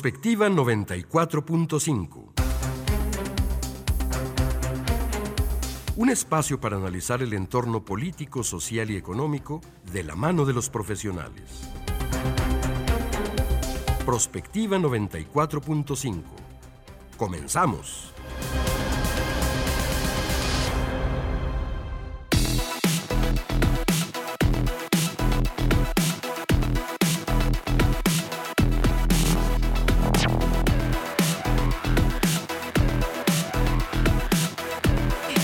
[0.00, 2.32] Perspectiva 94.5
[5.96, 9.60] Un espacio para analizar el entorno político, social y económico
[9.92, 11.68] de la mano de los profesionales.
[14.06, 16.22] Prospectiva 94.5.
[17.16, 18.14] Comenzamos.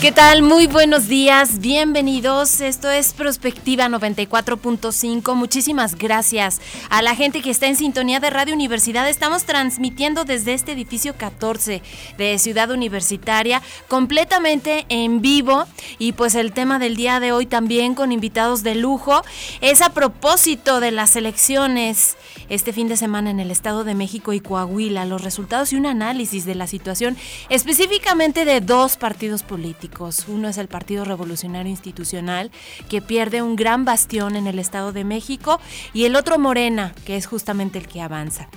[0.04, 0.42] ¿Qué tal?
[0.42, 2.60] Muy buenos días, bienvenidos.
[2.60, 5.34] Esto es Prospectiva 94.5.
[5.34, 9.08] Muchísimas gracias a la gente que está en sintonía de Radio Universidad.
[9.08, 11.80] Estamos transmitiendo desde este edificio 14
[12.18, 15.64] de Ciudad Universitaria, completamente en vivo.
[15.98, 19.22] Y pues el tema del día de hoy también con invitados de lujo
[19.62, 22.18] es a propósito de las elecciones
[22.50, 25.86] este fin de semana en el Estado de México y Coahuila, los resultados y un
[25.86, 27.16] análisis de la situación
[27.48, 29.93] específicamente de dos partidos políticos.
[30.28, 32.50] Uno es el Partido Revolucionario Institucional,
[32.88, 35.60] que pierde un gran bastión en el Estado de México,
[35.92, 38.48] y el otro Morena, que es justamente el que avanza.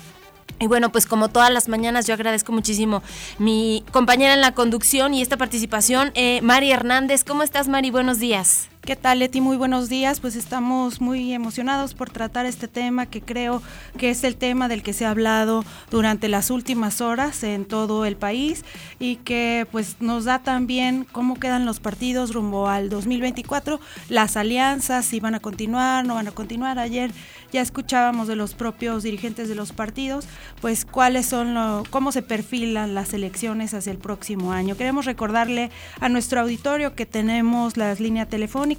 [0.60, 3.04] Y bueno, pues como todas las mañanas, yo agradezco muchísimo
[3.38, 7.24] mi compañera en la conducción y esta participación, eh, Mari Hernández.
[7.24, 7.92] ¿Cómo estás, Mari?
[7.92, 8.70] Buenos días.
[8.88, 9.42] ¿Qué tal, Leti?
[9.42, 10.22] Muy buenos días.
[10.22, 13.62] Pues estamos muy emocionados por tratar este tema que creo
[13.98, 18.06] que es el tema del que se ha hablado durante las últimas horas en todo
[18.06, 18.64] el país
[18.98, 25.04] y que pues nos da también cómo quedan los partidos rumbo al 2024, las alianzas,
[25.06, 26.80] si van a continuar, no van a continuar.
[26.80, 27.12] Ayer
[27.52, 30.30] ya escuchábamos de los propios dirigentes de los partidos,
[30.62, 34.78] pues cuáles son, lo, cómo se perfilan las elecciones hacia el próximo año.
[34.78, 38.30] Queremos recordarle a nuestro auditorio que tenemos las líneas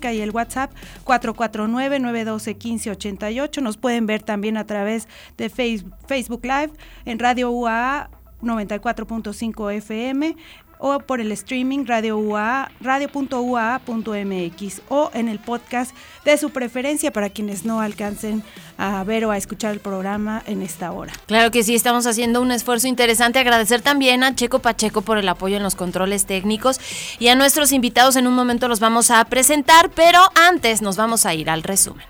[0.05, 0.71] y el WhatsApp
[1.05, 3.61] 449-912-1588.
[3.61, 6.71] Nos pueden ver también a través de Facebook Live
[7.05, 8.09] en Radio UAA
[8.41, 10.37] 94.5 FM
[10.79, 12.19] o por el streaming radio
[12.81, 13.21] radio.ua.mx
[14.89, 15.95] o en el podcast
[16.25, 18.43] de su preferencia para quienes no alcancen
[18.77, 21.13] a ver o a escuchar el programa en esta hora.
[21.27, 23.39] Claro que sí, estamos haciendo un esfuerzo interesante.
[23.39, 26.81] Agradecer también a Checo Pacheco por el apoyo en los controles técnicos
[27.19, 31.27] y a nuestros invitados en un momento los vamos a presentar, pero antes nos vamos
[31.27, 32.07] a ir al resumen.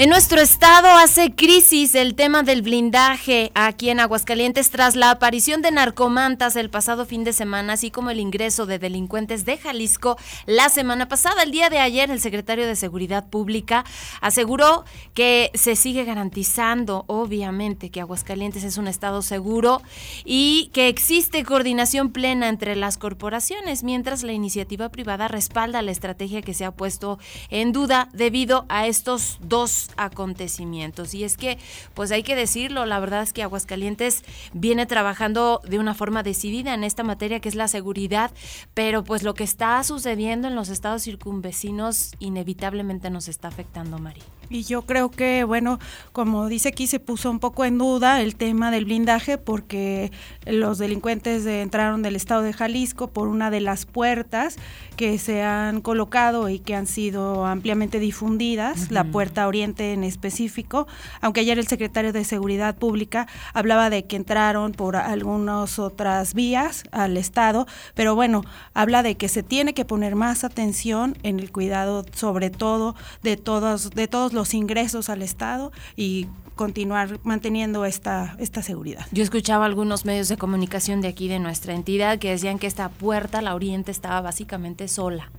[0.00, 5.60] En nuestro estado hace crisis el tema del blindaje aquí en Aguascalientes tras la aparición
[5.60, 10.16] de narcomantas el pasado fin de semana, así como el ingreso de delincuentes de Jalisco
[10.46, 11.42] la semana pasada.
[11.42, 13.84] El día de ayer el secretario de Seguridad Pública
[14.20, 19.82] aseguró que se sigue garantizando, obviamente, que Aguascalientes es un estado seguro
[20.24, 26.40] y que existe coordinación plena entre las corporaciones, mientras la iniciativa privada respalda la estrategia
[26.40, 27.18] que se ha puesto
[27.50, 31.14] en duda debido a estos dos acontecimientos.
[31.14, 31.58] Y es que,
[31.94, 34.22] pues hay que decirlo, la verdad es que Aguascalientes
[34.52, 38.30] viene trabajando de una forma decidida en esta materia que es la seguridad,
[38.74, 44.24] pero pues lo que está sucediendo en los estados circunvecinos inevitablemente nos está afectando, María.
[44.50, 45.78] Y yo creo que, bueno,
[46.12, 50.10] como dice aquí, se puso un poco en duda el tema del blindaje porque
[50.46, 54.56] los delincuentes entraron del estado de Jalisco por una de las puertas
[54.96, 60.86] que se han colocado y que han sido ampliamente difundidas, la puerta oriente en específico,
[61.20, 66.84] aunque ayer el secretario de Seguridad Pública hablaba de que entraron por algunas otras vías
[66.90, 68.42] al estado, pero bueno,
[68.74, 73.36] habla de que se tiene que poner más atención en el cuidado sobre todo de
[73.36, 79.06] todos de todos los ingresos al Estado y continuar manteniendo esta, esta seguridad.
[79.12, 82.88] Yo escuchaba algunos medios de comunicación de aquí de nuestra entidad que decían que esta
[82.88, 85.30] puerta, la oriente, estaba básicamente sola.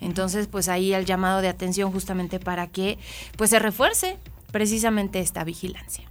[0.00, 2.98] Entonces, pues ahí el llamado de atención justamente para que
[3.36, 4.18] pues se refuerce
[4.52, 6.04] precisamente esta vigilancia.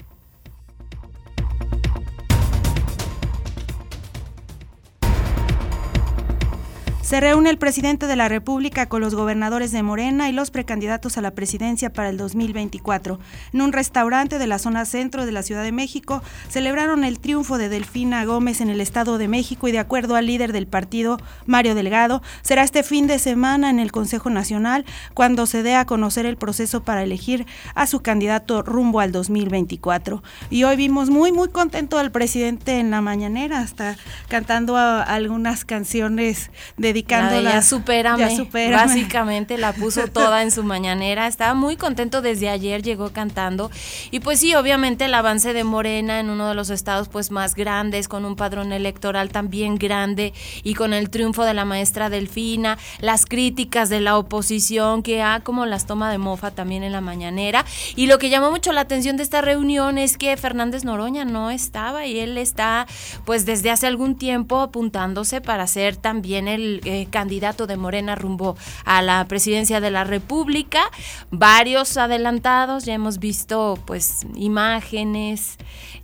[7.05, 11.19] Se reúne el presidente de la República con los gobernadores de Morena y los precandidatos
[11.19, 13.19] a la presidencia para el 2024.
[13.53, 17.59] En un restaurante de la zona centro de la Ciudad de México celebraron el triunfo
[17.59, 21.19] de Delfina Gómez en el Estado de México y de acuerdo al líder del partido,
[21.45, 24.83] Mario Delgado, será este fin de semana en el Consejo Nacional
[25.13, 27.45] cuando se dé a conocer el proceso para elegir
[27.75, 30.23] a su candidato rumbo al 2024.
[30.49, 33.95] Y hoy vimos muy, muy contento al presidente en la mañanera, hasta
[34.27, 38.39] cantando algunas canciones de dedicando la, ya supérame,
[38.71, 43.69] básicamente la puso toda en su mañanera, estaba muy contento desde ayer, llegó cantando.
[44.11, 47.55] Y pues sí, obviamente el avance de Morena en uno de los estados pues más
[47.55, 50.33] grandes, con un padrón electoral también grande
[50.63, 55.41] y con el triunfo de la maestra Delfina, las críticas de la oposición que ha
[55.41, 57.65] como las toma de mofa también en la mañanera.
[57.97, 61.51] Y lo que llamó mucho la atención de esta reunión es que Fernández Noroña no
[61.51, 62.87] estaba y él está
[63.25, 68.55] pues desde hace algún tiempo apuntándose para ser también el eh, candidato de Morena rumbo
[68.85, 70.83] a la presidencia de la República.
[71.31, 75.57] Varios adelantados, ya hemos visto pues imágenes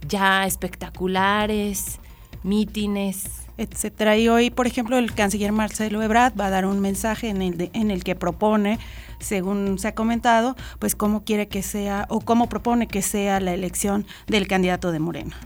[0.07, 1.99] ya espectaculares,
[2.43, 4.17] mítines etcétera.
[4.17, 7.69] Y hoy, por ejemplo, el canciller Marcelo Ebrard va a dar un mensaje en el,
[7.73, 8.79] en el que propone,
[9.19, 13.53] según se ha comentado, pues cómo quiere que sea o cómo propone que sea la
[13.53, 15.37] elección del candidato de Morena.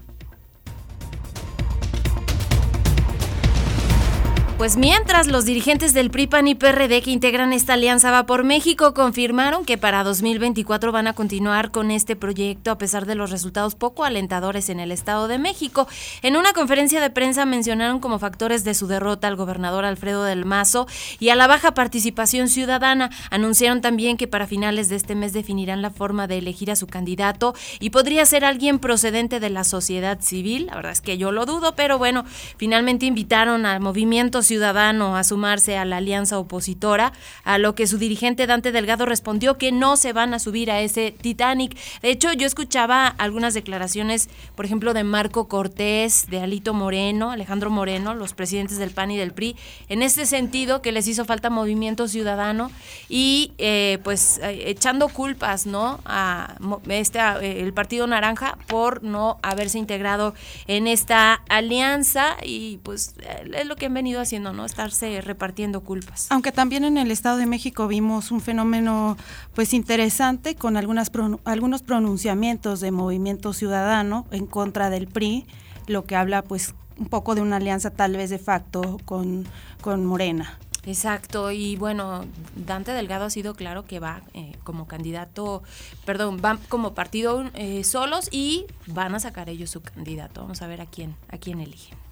[4.57, 8.45] Pues mientras los dirigentes del PRI, PAN y PRD que integran esta alianza Va por
[8.45, 13.31] México confirmaron que para 2024 van a continuar con este proyecto a pesar de los
[13.31, 15.89] resultados poco alentadores en el Estado de México.
[16.21, 20.45] En una conferencia de prensa mencionaron como factores de su derrota al gobernador Alfredo del
[20.45, 20.87] Mazo
[21.19, 23.09] y a la baja participación ciudadana.
[23.31, 26.87] Anunciaron también que para finales de este mes definirán la forma de elegir a su
[26.87, 30.67] candidato y podría ser alguien procedente de la sociedad civil.
[30.67, 32.23] La verdad es que yo lo dudo, pero bueno,
[32.55, 37.11] finalmente invitaron al movimiento ciudadano a sumarse a la alianza opositora,
[37.43, 40.79] a lo que su dirigente Dante Delgado respondió que no se van a subir a
[40.79, 41.77] ese Titanic.
[42.01, 47.69] De hecho, yo escuchaba algunas declaraciones, por ejemplo, de Marco Cortés, de Alito Moreno, Alejandro
[47.69, 49.55] Moreno, los presidentes del PAN y del PRI,
[49.89, 52.71] en este sentido que les hizo falta movimiento ciudadano
[53.09, 55.99] y eh, pues eh, echando culpas, ¿no?
[56.05, 56.55] A
[56.89, 60.33] este el Partido Naranja por no haberse integrado
[60.67, 63.15] en esta alianza y pues
[63.53, 64.65] es lo que han venido haciendo ¿no?
[64.65, 66.27] Estarse repartiendo culpas.
[66.29, 69.17] Aunque también en el Estado de México vimos un fenómeno
[69.53, 71.11] pues interesante con algunas
[71.45, 75.45] algunos pronunciamientos de movimiento ciudadano en contra del PRI,
[75.87, 79.45] lo que habla pues un poco de una alianza tal vez de facto con,
[79.81, 80.57] con Morena.
[80.85, 85.63] Exacto, y bueno, Dante Delgado ha sido claro que va eh, como candidato,
[86.05, 90.41] perdón, va como partido eh, solos y van a sacar ellos su candidato.
[90.41, 92.04] Vamos a ver a quién, a quién eligen.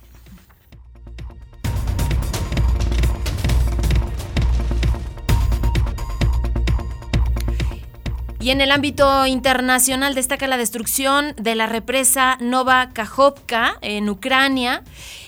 [8.43, 14.83] Y en el ámbito internacional destaca la destrucción de la represa Nova Kajovka en Ucrania.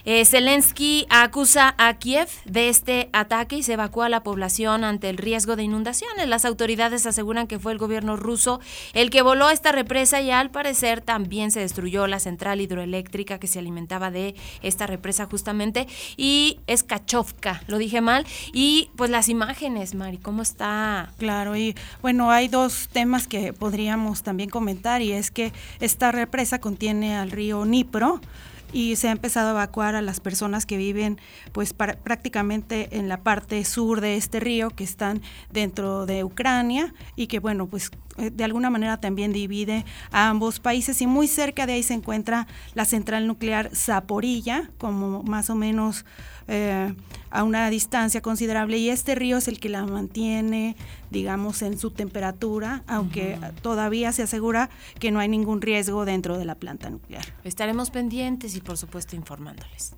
[0.05, 5.09] Eh, Zelensky acusa a Kiev de este ataque y se evacúa a la población ante
[5.09, 6.27] el riesgo de inundaciones.
[6.27, 8.59] Las autoridades aseguran que fue el gobierno ruso
[8.93, 13.47] el que voló esta represa y al parecer también se destruyó la central hidroeléctrica que
[13.47, 15.87] se alimentaba de esta represa justamente.
[16.17, 18.27] Y es Kachovka, lo dije mal.
[18.53, 21.11] Y pues las imágenes, Mari, ¿cómo está?
[21.17, 26.59] Claro, y bueno, hay dos temas que podríamos también comentar y es que esta represa
[26.59, 28.21] contiene al río Nipro
[28.71, 31.19] y se ha empezado a evacuar a las personas que viven
[31.51, 35.21] pues prácticamente en la parte sur de este río que están
[35.51, 40.59] dentro de Ucrania y que bueno pues eh, de alguna manera también divide a ambos
[40.59, 41.01] países.
[41.01, 46.05] Y muy cerca de ahí se encuentra la central nuclear Zaporilla como más o menos
[46.47, 46.93] eh,
[47.31, 50.77] a una distancia considerable y este río es el que la mantiene,
[51.11, 54.69] digamos, en su temperatura, aunque todavía se asegura
[54.99, 57.25] que no hay ningún riesgo dentro de la planta nuclear.
[57.43, 59.97] Estaremos pendientes y por supuesto informándoles.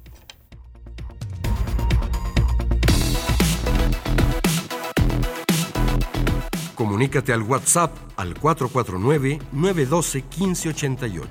[6.74, 11.22] Comunícate al WhatsApp al 449-912-1588.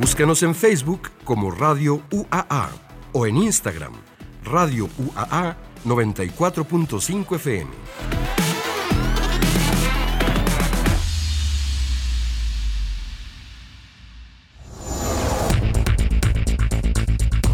[0.00, 3.92] Búscanos en Facebook como Radio UAA o en Instagram,
[4.44, 8.47] Radio UAA 94.5 FM.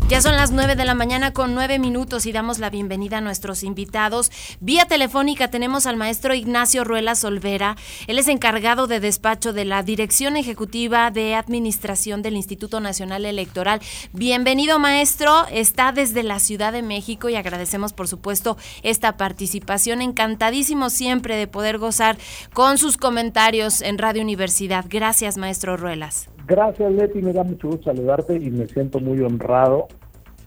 [0.07, 3.21] Ya son las 9 de la mañana con 9 minutos y damos la bienvenida a
[3.23, 4.31] nuestros invitados.
[4.61, 7.77] Vía telefónica tenemos al maestro Ignacio Ruela Solvera.
[8.07, 13.81] Él es encargado de despacho de la Dirección Ejecutiva de Administración del Instituto Nacional Electoral.
[14.13, 20.03] Bienvenido maestro, está desde la Ciudad de México y agradecemos por supuesto esta participación.
[20.03, 22.19] Encantadísimo siempre de poder gozar
[22.53, 24.85] con sus comentarios en Radio Universidad.
[24.87, 26.29] Gracias maestro Ruelas.
[26.47, 29.89] Gracias Leti, me da mucho gusto saludarte y me siento muy honrado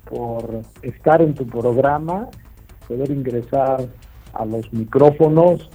[0.05, 2.29] por estar en tu programa,
[2.87, 3.87] poder ingresar
[4.33, 5.69] a los micrófonos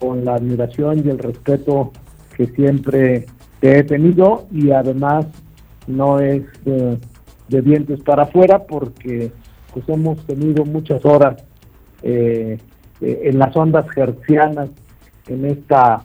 [0.00, 1.92] con la admiración y el respeto
[2.36, 3.26] que siempre
[3.60, 5.26] te he tenido y además
[5.86, 6.98] no es de,
[7.48, 9.30] dientes para afuera porque
[9.72, 11.42] pues hemos tenido muchas horas
[12.02, 12.58] eh,
[13.00, 14.70] eh, en las ondas hertzianas
[15.28, 16.04] en esta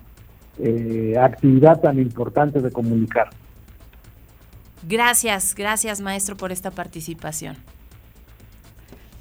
[0.60, 3.30] eh, actividad tan importante de comunicar.
[4.88, 7.58] Gracias, gracias maestro por esta participación.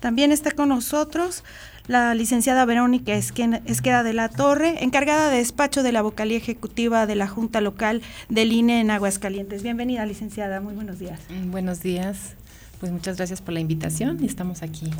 [0.00, 1.45] También está con nosotros
[1.87, 7.14] la licenciada Verónica Esqueda de la Torre, encargada de despacho de la vocalía ejecutiva de
[7.14, 9.62] la Junta Local del INE en Aguascalientes.
[9.62, 11.21] Bienvenida, licenciada, muy buenos días.
[11.47, 12.35] Buenos días,
[12.81, 14.90] pues muchas gracias por la invitación y estamos aquí.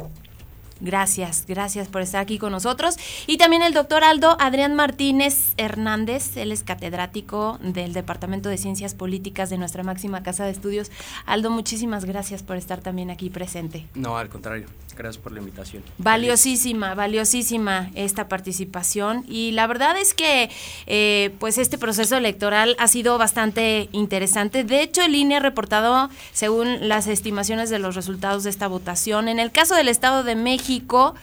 [0.83, 2.97] Gracias, gracias por estar aquí con nosotros.
[3.29, 8.97] Y también el doctor Aldo Adrián Martínez Hernández, él es catedrático del Departamento de Ciencias
[8.97, 10.91] Políticas de nuestra máxima casa de estudios.
[11.25, 13.87] Aldo, muchísimas gracias por estar también aquí presente.
[13.95, 15.85] No, al contrario, gracias por la invitación.
[15.99, 19.25] Valiosísima, valiosísima esta participación.
[19.29, 20.51] Y la verdad es que
[20.87, 24.65] eh, pues este proceso electoral ha sido bastante interesante.
[24.65, 29.29] De hecho, el INE ha reportado, según las estimaciones de los resultados de esta votación,
[29.29, 31.15] en el caso del Estado de México, México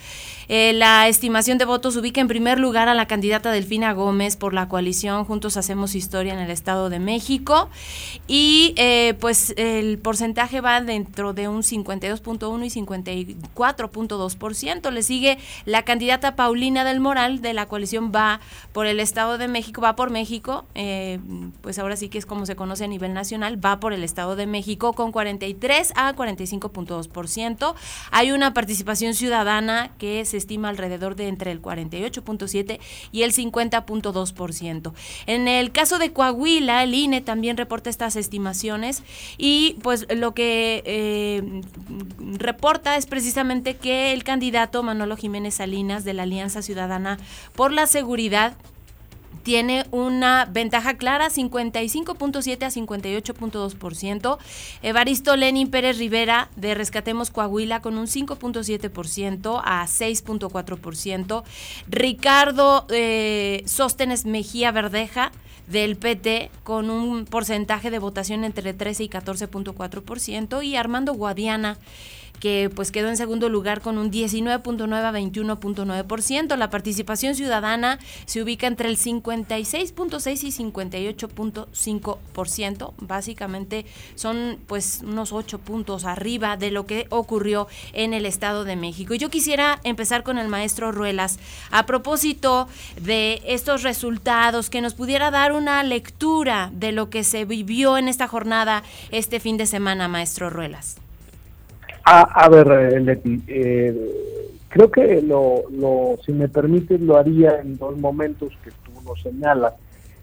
[0.50, 4.53] eh, la estimación de votos ubica en primer lugar a la candidata Delfina Gómez por
[4.53, 7.70] la coalición Juntos Hacemos Historia en el Estado de México.
[8.27, 14.91] Y eh, pues el porcentaje va dentro de un 52.1 y 54.2%.
[14.91, 18.39] Le sigue la candidata Paulina del Moral de la coalición Va
[18.74, 21.20] por el Estado de México, va por México, eh,
[21.62, 24.36] pues ahora sí que es como se conoce a nivel nacional, va por el Estado
[24.36, 27.75] de México con 43 a 45.2%.
[28.10, 32.79] Hay una participación ciudadana que se estima alrededor de entre el 48.7
[33.12, 34.93] y el 50.2%.
[35.27, 39.03] En el caso de Coahuila, el INE también reporta estas estimaciones
[39.38, 41.62] y pues lo que eh,
[42.38, 47.19] reporta es precisamente que el candidato Manolo Jiménez Salinas de la Alianza Ciudadana
[47.55, 48.55] por la Seguridad
[49.43, 54.38] tiene una ventaja clara, 55.7 a 58.2%.
[54.81, 61.43] Evaristo Lenin Pérez Rivera de Rescatemos Coahuila con un 5.7% a 6.4%.
[61.88, 65.31] Ricardo eh, Sóstenes Mejía Verdeja
[65.67, 71.77] del PT con un porcentaje de votación entre 13 y 14.4% y Armando Guadiana
[72.39, 76.55] que pues quedó en segundo lugar con un 19.9 a 21.9%.
[76.55, 82.93] La participación ciudadana se ubica entre el 56.6 y 58.5%.
[83.00, 88.75] Básicamente son pues unos 8 puntos arriba de lo que ocurrió en el Estado de
[88.75, 89.15] México.
[89.15, 91.39] Yo quisiera empezar con el maestro Ruelas
[91.72, 92.67] a propósito
[93.01, 98.08] de estos resultados, que nos pudiera dar una lectura de lo que se vivió en
[98.08, 100.98] esta jornada este fin de semana, maestro Ruelas.
[102.11, 103.95] A, ver, eh, Leti, eh,
[104.67, 109.21] creo que lo, lo, si me permites, lo haría en dos momentos que tú nos
[109.21, 109.73] señalas.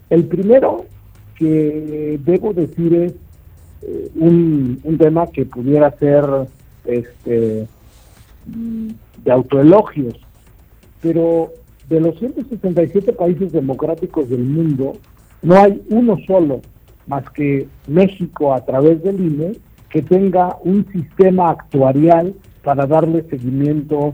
[0.09, 0.83] El primero
[1.35, 3.13] que debo decir es
[3.83, 6.25] eh, un, un, tema que pudiera ser
[6.83, 7.67] este
[8.45, 10.15] de autoelogios,
[11.01, 11.53] pero
[11.87, 14.97] de los 167 países democráticos del mundo,
[15.41, 16.59] no hay uno solo
[17.05, 19.66] más que México a través del INE
[19.97, 24.13] que tenga un sistema actuarial para darle seguimiento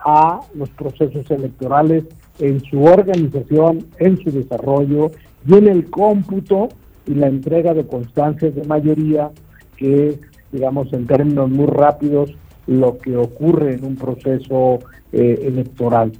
[0.00, 2.04] a los procesos electorales
[2.38, 5.10] en su organización, en su desarrollo
[5.46, 6.70] y en el cómputo
[7.06, 9.30] y la entrega de constancias de mayoría,
[9.76, 10.20] que es,
[10.50, 12.34] digamos, en términos muy rápidos,
[12.66, 14.78] lo que ocurre en un proceso
[15.12, 16.12] eh, electoral.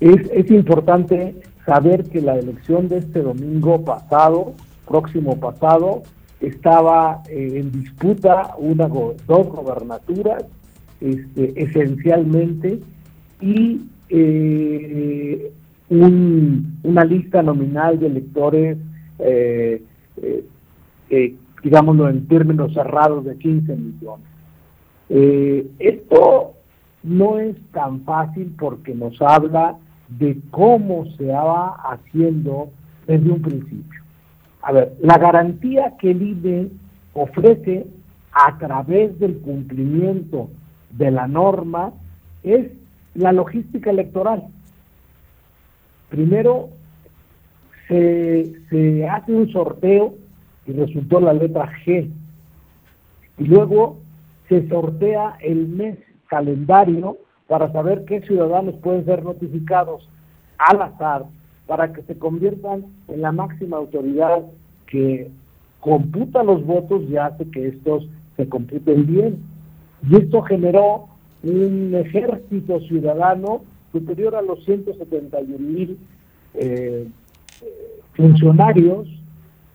[0.00, 1.34] Es, es importante
[1.66, 4.54] saber que la elección de este domingo pasado,
[4.86, 6.02] próximo pasado,
[6.40, 10.44] estaba eh, en disputa una dos gobernaturas
[11.00, 12.80] este, esencialmente
[13.40, 15.52] y eh,
[15.90, 18.78] una lista nominal de electores
[19.20, 19.82] eh,
[21.62, 24.26] digámoslo en términos cerrados de 15 millones.
[25.78, 26.52] Esto
[27.02, 29.76] no es tan fácil porque nos habla
[30.08, 32.68] de cómo se va haciendo
[33.06, 34.02] desde un principio
[34.62, 36.68] a ver, la garantía que el INE
[37.12, 37.86] ofrece
[38.32, 40.50] a través del cumplimiento
[40.90, 41.92] de la norma
[42.42, 42.70] es
[43.14, 44.44] la logística electoral.
[46.08, 46.70] Primero
[47.86, 50.14] se, se hace un sorteo
[50.66, 52.10] y resultó la letra G.
[53.38, 53.98] Y luego
[54.48, 55.98] se sortea el mes
[56.28, 60.08] calendario para saber qué ciudadanos pueden ser notificados
[60.58, 61.24] al azar
[61.68, 64.42] para que se conviertan en la máxima autoridad
[64.86, 65.30] que
[65.80, 69.38] computa los votos y hace que estos se computen bien.
[70.08, 71.08] Y esto generó
[71.42, 75.98] un ejército ciudadano superior a los 171 mil
[76.54, 77.06] eh,
[78.14, 79.06] funcionarios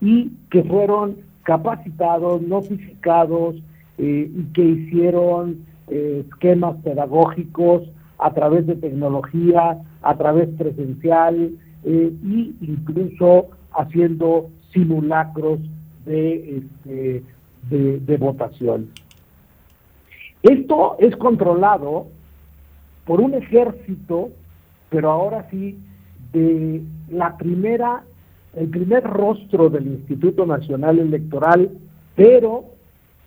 [0.02, 3.56] y que fueron capacitados, notificados
[4.00, 7.84] eh, y que hicieron eh, esquemas pedagógicos,
[8.18, 11.52] a través de tecnología, a través presencial
[11.86, 12.14] eh,
[12.62, 15.60] incluso haciendo simulacros
[16.06, 17.24] de, este,
[17.70, 18.90] de, de votación.
[20.42, 22.08] Esto es controlado
[23.06, 24.30] por un ejército,
[24.90, 25.78] pero ahora sí,
[26.34, 28.04] de la primera,
[28.56, 31.72] el primer rostro del Instituto Nacional Electoral,
[32.16, 32.66] pero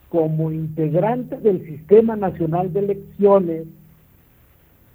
[0.09, 3.67] como integrante del Sistema Nacional de Elecciones,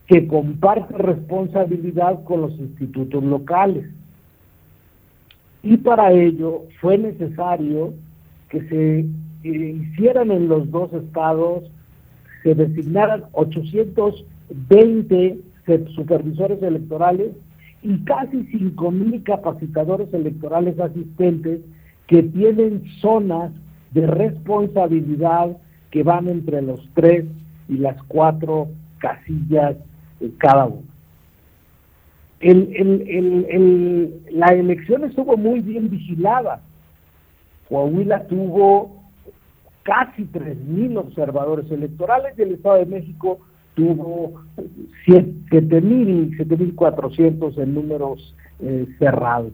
[0.07, 3.87] que comparte responsabilidad con los institutos locales.
[5.63, 7.95] Y para ello fue necesario
[8.49, 9.07] que se eh,
[9.45, 11.65] hicieran en los dos estados,
[12.43, 15.39] se designaran 820
[15.95, 17.33] supervisores electorales
[17.83, 21.61] y casi 5.000 capacitadores electorales asistentes
[22.07, 23.53] que tienen zonas
[23.93, 25.57] de responsabilidad
[25.91, 27.25] que van entre los tres
[27.69, 28.69] y las cuatro
[28.99, 29.77] casillas
[30.39, 30.83] cada uno.
[34.31, 36.61] la elección estuvo muy bien vigilada.
[37.69, 39.03] Coahuila tuvo
[39.83, 43.39] casi 3.000 observadores electorales y el Estado de México
[43.75, 44.43] tuvo
[45.07, 49.53] 7.000, 7.400 en números eh, cerrados.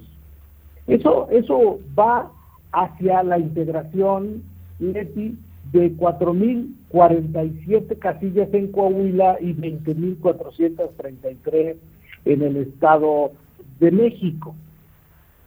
[0.87, 2.31] Eso, eso va
[2.73, 4.43] hacia la integración,
[4.79, 5.39] Leti,
[5.73, 11.77] de 4.047 casillas en Coahuila y 20.433
[12.25, 13.33] en el Estado
[13.81, 14.55] de México.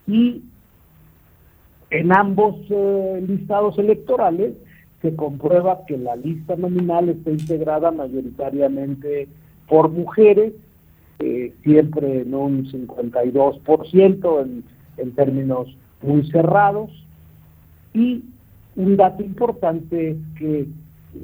[0.07, 0.43] Y
[1.89, 4.53] en ambos eh, listados electorales
[5.01, 9.27] se comprueba que la lista nominal está integrada mayoritariamente
[9.67, 10.53] por mujeres,
[11.19, 14.63] eh, siempre en un 52% en,
[14.97, 16.91] en términos muy cerrados,
[17.93, 18.23] y
[18.75, 20.67] un dato importante es que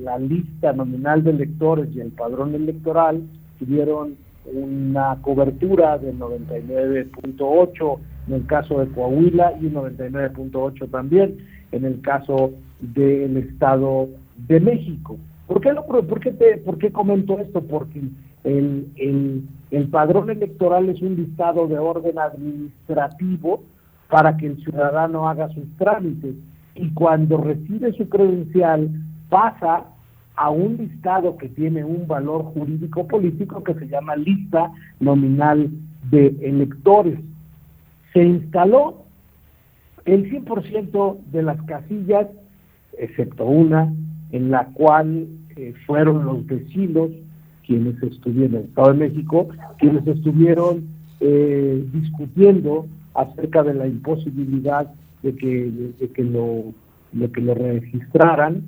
[0.01, 3.23] la lista nominal de electores y el padrón electoral
[3.59, 4.15] tuvieron
[4.53, 11.37] una cobertura del 99.8 en el caso de Coahuila y 99.8 también
[11.71, 14.09] en el caso del Estado
[14.47, 15.17] de México.
[15.47, 17.61] ¿Por qué, lo, por qué, te, por qué comento esto?
[17.61, 18.01] Porque
[18.43, 23.63] el, el, el padrón electoral es un listado de orden administrativo
[24.09, 26.35] para que el ciudadano haga sus trámites
[26.77, 28.89] y cuando recibe su credencial
[29.29, 29.85] pasa
[30.35, 35.71] a un listado que tiene un valor jurídico político que se llama lista nominal
[36.11, 37.19] de electores.
[38.13, 39.05] Se instaló
[40.05, 42.27] el 100% de las casillas,
[42.97, 43.91] excepto una,
[44.31, 47.09] en la cual eh, fueron los vecinos
[47.65, 50.87] quienes estuvieron en el Estado de México, quienes estuvieron
[51.19, 56.73] eh, discutiendo acerca de la imposibilidad de que, de que lo,
[57.11, 58.63] de que lo registraran,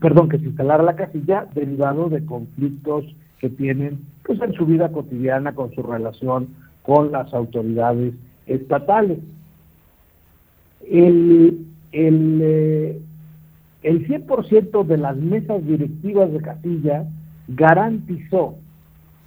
[0.00, 3.04] perdón, que se instalara la casilla derivado de conflictos
[3.38, 6.48] que tienen pues en su vida cotidiana con su relación
[6.82, 8.14] con las autoridades
[8.46, 9.18] estatales.
[10.90, 13.00] El, el, eh,
[13.82, 17.06] el 100% de las mesas directivas de casilla
[17.48, 18.56] garantizó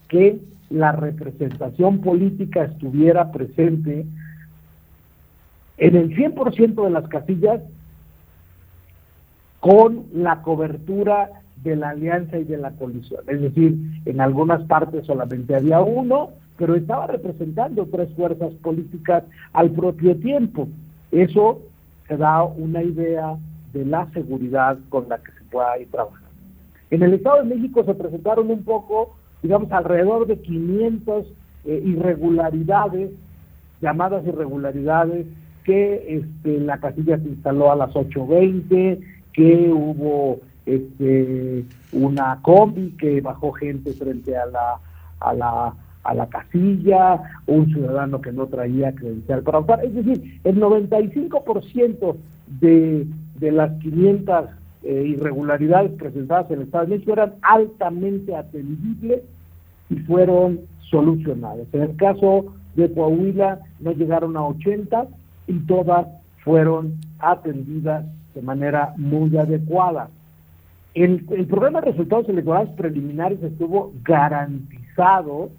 [0.07, 4.05] que la representación política estuviera presente
[5.77, 7.61] en el 100% de las casillas
[9.59, 11.29] con la cobertura
[11.63, 13.21] de la alianza y de la coalición.
[13.27, 19.71] Es decir, en algunas partes solamente había uno, pero estaba representando tres fuerzas políticas al
[19.71, 20.67] propio tiempo.
[21.11, 21.61] Eso
[22.07, 23.37] se da una idea
[23.73, 26.27] de la seguridad con la que se puede ir trabajando.
[26.89, 31.25] En el Estado de México se presentaron un poco, digamos, alrededor de 500
[31.65, 33.11] eh, irregularidades,
[33.81, 35.25] llamadas irregularidades,
[35.63, 38.99] que este, la casilla se instaló a las 8.20,
[39.33, 44.79] que hubo este, una combi que bajó gente frente a la,
[45.19, 49.85] a la, a la casilla, un ciudadano que no traía credencial para votar.
[49.85, 52.15] Es decir, el 95%
[52.59, 53.07] de,
[53.39, 54.45] de las 500
[54.83, 59.21] eh, irregularidades presentadas en el Estado de eran altamente atendibles
[59.91, 61.67] y fueron solucionadas.
[61.71, 62.45] En el caso
[62.75, 65.07] de Coahuila no llegaron a 80,
[65.51, 66.07] y todas
[66.43, 70.09] fueron atendidas de manera muy adecuada.
[70.93, 75.49] El, el programa de resultados electorales preliminares estuvo garantizado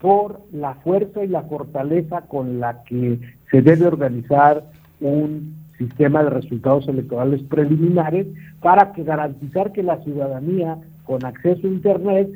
[0.00, 4.64] por la fuerza y la fortaleza con la que se debe organizar
[5.00, 8.26] un sistema de resultados electorales preliminares
[8.60, 12.30] para que garantizar que la ciudadanía con acceso a Internet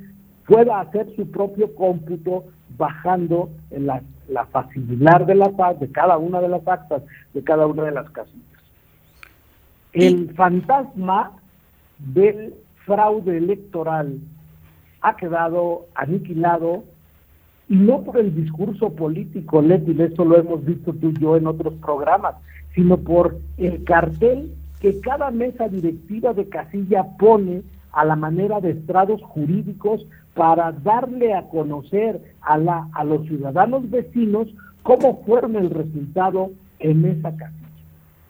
[0.46, 2.44] pueda hacer su propio cómputo
[2.76, 7.02] bajando las la facilidad de la paz de cada una de las actas
[7.34, 8.42] de cada una de las casillas.
[9.92, 11.32] El fantasma
[11.98, 14.18] del fraude electoral
[15.00, 16.84] ha quedado aniquilado
[17.68, 21.46] y no por el discurso político, Leti, esto lo hemos visto tú y yo en
[21.46, 22.36] otros programas,
[22.74, 27.62] sino por el cartel que cada mesa directiva de casilla pone
[27.92, 33.90] a la manera de estrados jurídicos para darle a conocer a, la, a los ciudadanos
[33.90, 34.46] vecinos
[34.82, 37.56] cómo fueron el resultado en esa casilla.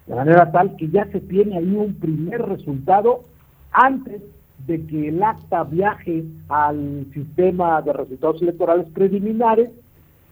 [0.06, 3.24] De manera tal que ya se tiene ahí un primer resultado
[3.72, 4.22] antes
[4.68, 9.70] de que el acta viaje al sistema de resultados electorales preliminares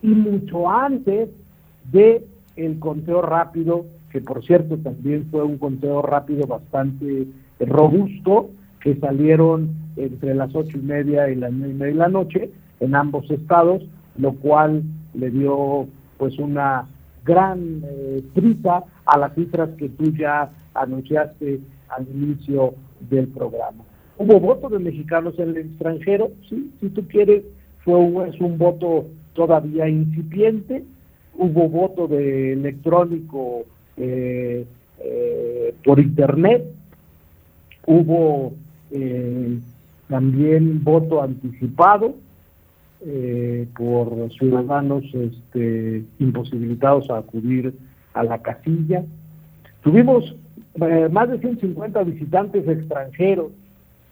[0.00, 1.28] y mucho antes
[1.90, 2.24] de
[2.56, 7.26] el conteo rápido, que por cierto también fue un conteo rápido bastante
[7.58, 12.08] robusto, que salieron entre las ocho y media y las nueve y media de la
[12.08, 13.82] noche en ambos estados,
[14.18, 14.82] lo cual
[15.14, 15.86] le dio
[16.18, 16.86] pues una
[17.24, 18.22] gran eh,
[19.06, 23.84] a las cifras que tú ya anunciaste al inicio del programa.
[24.18, 27.42] Hubo voto de mexicanos en el extranjero, sí, si tú quieres,
[27.84, 30.84] fue un, es un voto todavía incipiente.
[31.36, 33.64] Hubo voto de electrónico
[33.96, 34.64] eh,
[35.00, 36.64] eh, por internet.
[37.86, 38.54] Hubo
[38.90, 39.58] eh,
[40.08, 42.14] también voto anticipado
[43.76, 47.74] por ciudadanos este, imposibilitados a acudir
[48.14, 49.04] a la casilla.
[49.82, 50.34] Tuvimos
[51.10, 53.52] más de 150 visitantes extranjeros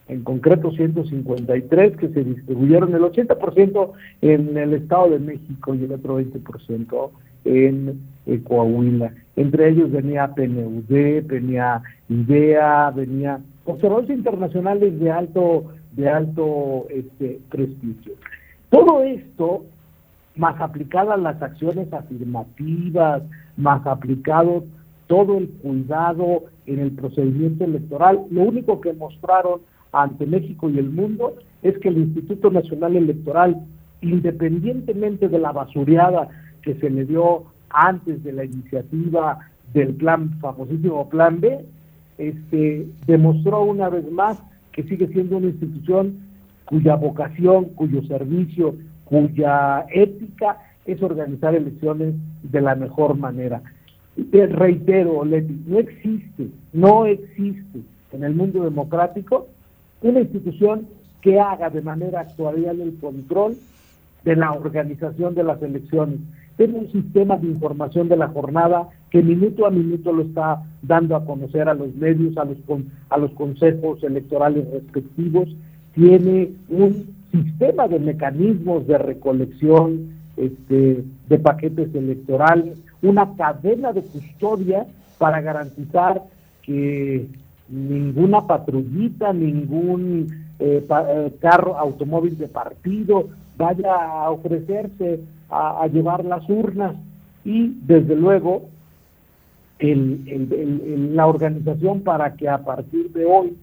[0.09, 5.93] en concreto 153 que se distribuyeron el 80% en el Estado de México y el
[5.93, 7.11] otro 20%
[7.45, 8.01] en
[8.45, 9.13] Coahuila.
[9.37, 18.15] Entre ellos venía PNUD, venía IDEA, venía observadores internacionales de alto de alto este, prestigio.
[18.71, 19.65] Todo esto,
[20.37, 23.23] más aplicadas las acciones afirmativas,
[23.57, 24.65] más aplicado
[25.07, 29.61] todo el cuidado en el procedimiento electoral, lo único que mostraron
[29.93, 33.61] ante México y el mundo es que el Instituto Nacional Electoral,
[34.01, 36.29] independientemente de la basureada
[36.63, 39.39] que se le dio antes de la iniciativa
[39.75, 41.65] del plan famosísimo Plan B,
[42.19, 44.39] este, demostró una vez más
[44.73, 46.21] que sigue siendo una institución
[46.65, 53.63] cuya vocación, cuyo servicio, cuya ética es organizar elecciones de la mejor manera.
[54.31, 57.81] Te reitero, Leti, no existe, no existe
[58.13, 59.49] en el mundo democrático
[60.03, 60.87] una institución
[61.21, 63.57] que haga de manera actuarial el control
[64.25, 66.19] de la organización de las elecciones.
[66.63, 71.17] Tiene un sistema de información de la jornada que minuto a minuto lo está dando
[71.17, 72.57] a conocer a los medios, a los,
[73.09, 75.49] a los consejos electorales respectivos.
[75.93, 84.87] Tiene un sistema de mecanismos de recolección este, de paquetes electorales, una cadena de custodia
[85.19, 86.23] para garantizar
[86.63, 87.27] que
[87.69, 90.29] ninguna patrullita, ningún
[90.61, 95.21] eh, eh, carro, automóvil de partido vaya a ofrecerse
[95.53, 96.97] a, llevar las urnas
[97.45, 98.69] y desde luego
[99.79, 103.57] la organización para que a partir de hoy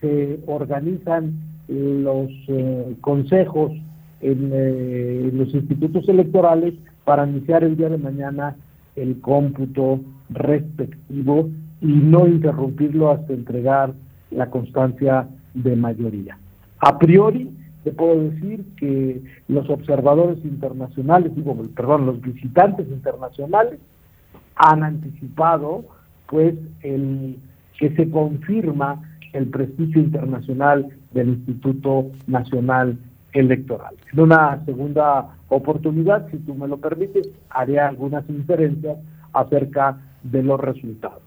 [0.00, 1.34] se organizan
[1.68, 3.72] los eh, consejos
[4.20, 8.56] en los institutos electorales para iniciar el día de mañana
[8.96, 13.92] el cómputo respectivo y no interrumpirlo hasta entregar
[14.30, 16.38] la constancia de mayoría.
[16.78, 17.50] A priori,
[17.86, 23.78] te puedo decir que los observadores internacionales, digo, perdón, los visitantes internacionales
[24.56, 25.84] han anticipado
[26.26, 27.38] pues el
[27.78, 32.98] que se confirma el prestigio internacional del Instituto Nacional
[33.32, 33.94] Electoral.
[34.12, 38.98] En una segunda oportunidad, si tú me lo permites, haré algunas inferencias
[39.32, 41.22] acerca de los resultados.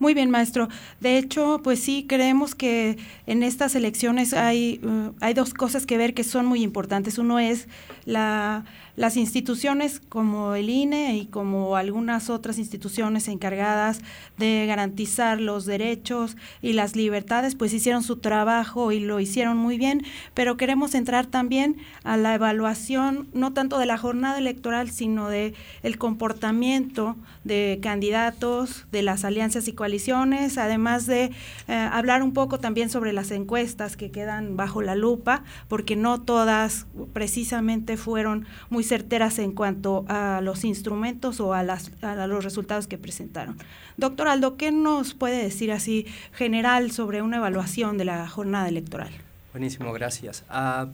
[0.00, 0.68] Muy bien, maestro.
[1.00, 5.98] De hecho, pues sí, creemos que en estas elecciones hay, uh, hay dos cosas que
[5.98, 7.18] ver que son muy importantes.
[7.18, 7.68] Uno es
[8.06, 8.64] la
[9.00, 14.02] las instituciones como el INE y como algunas otras instituciones encargadas
[14.36, 19.78] de garantizar los derechos y las libertades, pues hicieron su trabajo y lo hicieron muy
[19.78, 20.02] bien,
[20.34, 25.54] pero queremos entrar también a la evaluación no tanto de la jornada electoral, sino de
[25.82, 31.30] el comportamiento de candidatos, de las alianzas y coaliciones, además de
[31.68, 36.20] eh, hablar un poco también sobre las encuestas que quedan bajo la lupa, porque no
[36.20, 42.42] todas precisamente fueron muy certeras en cuanto a los instrumentos o a, las, a los
[42.42, 43.56] resultados que presentaron.
[43.96, 49.12] Doctor Aldo, ¿qué nos puede decir así general sobre una evaluación de la jornada electoral?
[49.52, 50.44] Buenísimo, gracias.
[50.50, 50.88] Uh,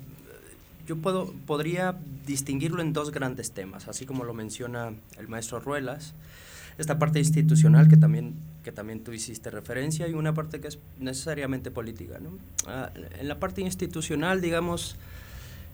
[0.86, 6.12] yo puedo, podría distinguirlo en dos grandes temas, así como lo menciona el maestro Ruelas,
[6.76, 10.80] esta parte institucional que también que también tú hiciste referencia, y una parte que es
[10.98, 12.18] necesariamente política.
[12.18, 12.30] ¿no?
[12.66, 14.96] Ah, en la parte institucional, digamos,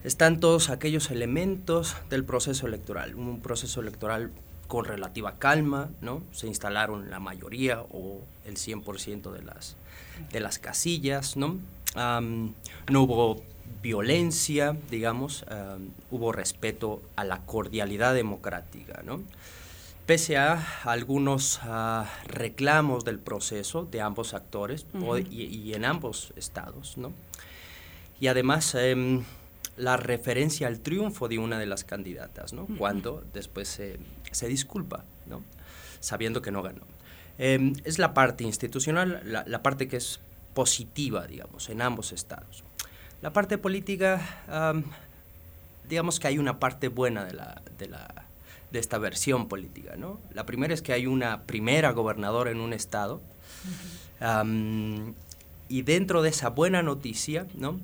[0.05, 3.15] están todos aquellos elementos del proceso electoral.
[3.15, 4.31] Un proceso electoral
[4.67, 6.23] con relativa calma, ¿no?
[6.33, 9.77] Se instalaron la mayoría o el 100% de las,
[10.33, 11.59] de las casillas, ¿no?
[11.95, 13.43] no hubo
[13.83, 15.45] violencia, digamos,
[16.11, 19.21] hubo respeto a la cordialidad democrática, ¿no?
[20.07, 24.87] Pese a algunos ah, reclamos del proceso de ambos actores
[25.31, 27.13] y, en ambos estados, ¿no?
[28.21, 29.23] Y además em,
[29.83, 32.69] la referencia al triunfo de una de las candidatas, ¿no?
[32.79, 33.99] Cuando después se,
[34.31, 35.43] se disculpa, ¿no?
[35.99, 36.83] Sabiendo que no ganó.
[37.37, 40.21] Em, es la parte institucional, la, la, parte que es
[40.55, 42.63] positiva, digamos, en ambos estados.
[43.23, 44.21] La parte política,
[45.89, 48.27] digamos que hay una parte buena de, la, de, la,
[48.71, 50.21] de esta versión política, ¿no?
[50.33, 53.21] La primera es que hay una primera gobernadora en un estado,
[55.69, 57.81] y dentro de esa buena noticia, ¿no?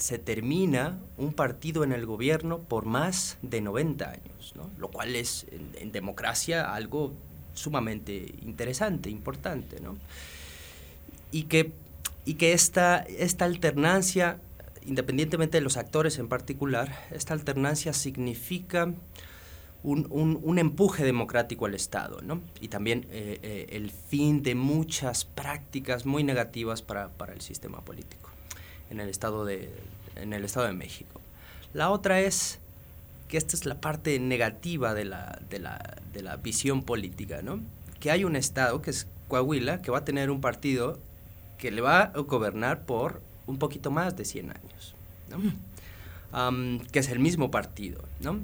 [0.00, 5.46] Se termina un partido en el gobierno por más de 90 años, lo cual es
[5.78, 7.12] en, democracia algo
[7.54, 9.76] sumamente interesante, importante,
[11.32, 11.72] y que,
[12.52, 13.04] esta,
[13.40, 14.38] alternancia,
[14.86, 18.92] independientemente de los actores en particular, esta alternancia significa
[19.82, 22.20] un, empuje democrático al Estado,
[22.60, 28.29] y también eh, eh, el fin de muchas prácticas muy negativas para el sistema político
[28.90, 29.70] en el Estado de,
[30.16, 31.20] en el estado de México.
[31.72, 32.58] La otra es
[33.28, 37.60] que esta es la parte negativa de la, de la, de la visión política, ¿no?
[38.00, 40.98] Que hay un Estado, que es Coahuila, que va a tener un partido
[41.58, 44.94] que le va a gobernar por un poquito más de 100 años,
[45.28, 45.70] ¿no?
[46.92, 48.38] que es el mismo partido, ¿no?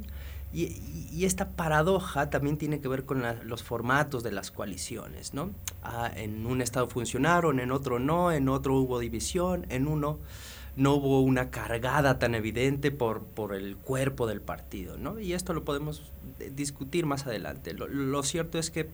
[0.57, 5.51] Y, esta paradoja también tiene que ver con los formatos de las coaliciones, ¿no?
[5.83, 10.19] Ah, en un estado funcionaron, en otro no, en otro hubo división, en uno
[10.77, 15.19] no hubo una cargada tan evidente por, por el cuerpo del partido, ¿no?
[15.19, 16.11] Y esto lo podemos
[16.55, 17.75] discutir más adelante.
[17.75, 18.89] Lo, cierto es que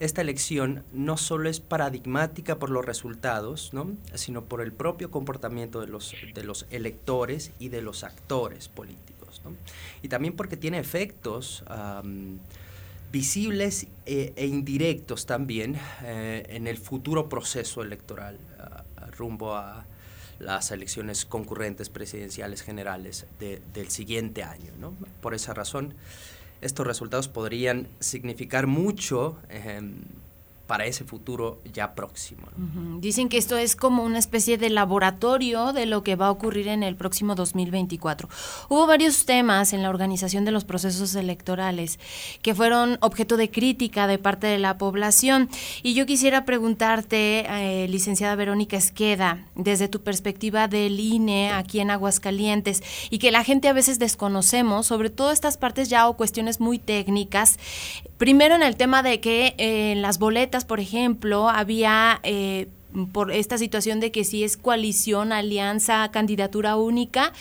[0.00, 3.92] esta elección no solo es paradigmática por los resultados, ¿no?
[4.14, 9.11] sino por el propio comportamiento de los, de los electores y de los actores políticos.
[10.02, 11.64] Y también porque tiene efectos
[13.10, 18.38] visibles e, e, indirectos también eh, en el futuro proceso electoral
[19.18, 19.84] rumbo a,
[20.42, 24.72] las elecciones concurrentes presidenciales generales del siguiente año.
[24.78, 24.92] ¿no?
[25.20, 25.94] Por esa razón,
[26.60, 30.02] estos resultados podrían significar mucho em,
[30.66, 32.42] para ese futuro ya próximo.
[33.00, 36.68] Dicen que esto es como una especie de laboratorio de lo que va a ocurrir
[36.68, 38.28] en el próximo 2024.
[38.68, 41.98] Hubo varios temas en la organización de los procesos electorales
[42.42, 45.48] que fueron objeto de crítica de parte de la población
[45.82, 51.90] y yo quisiera preguntarte, eh, licenciada Verónica Esqueda, desde tu perspectiva del INE aquí en
[51.90, 56.60] Aguascalientes y que la gente a veces desconocemos, sobre todo estas partes ya o cuestiones
[56.60, 57.58] muy técnicas,
[58.22, 62.20] primero en el tema de que en las boletas por ejemplo, había...
[62.22, 62.68] Eh,
[63.12, 67.32] por esta situación de que si es coalición, alianza, candidatura única,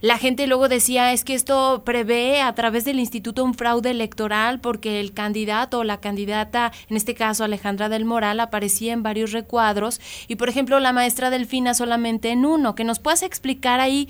[0.00, 4.60] la gente luego decía es que esto prevé a través del instituto un fraude electoral
[4.60, 9.32] porque el candidato o la candidata, en este caso Alejandra del Moral, aparecía en varios
[9.32, 12.76] recuadros y por ejemplo la maestra Delfina solamente en uno.
[12.76, 14.08] Que nos puedas explicar ahí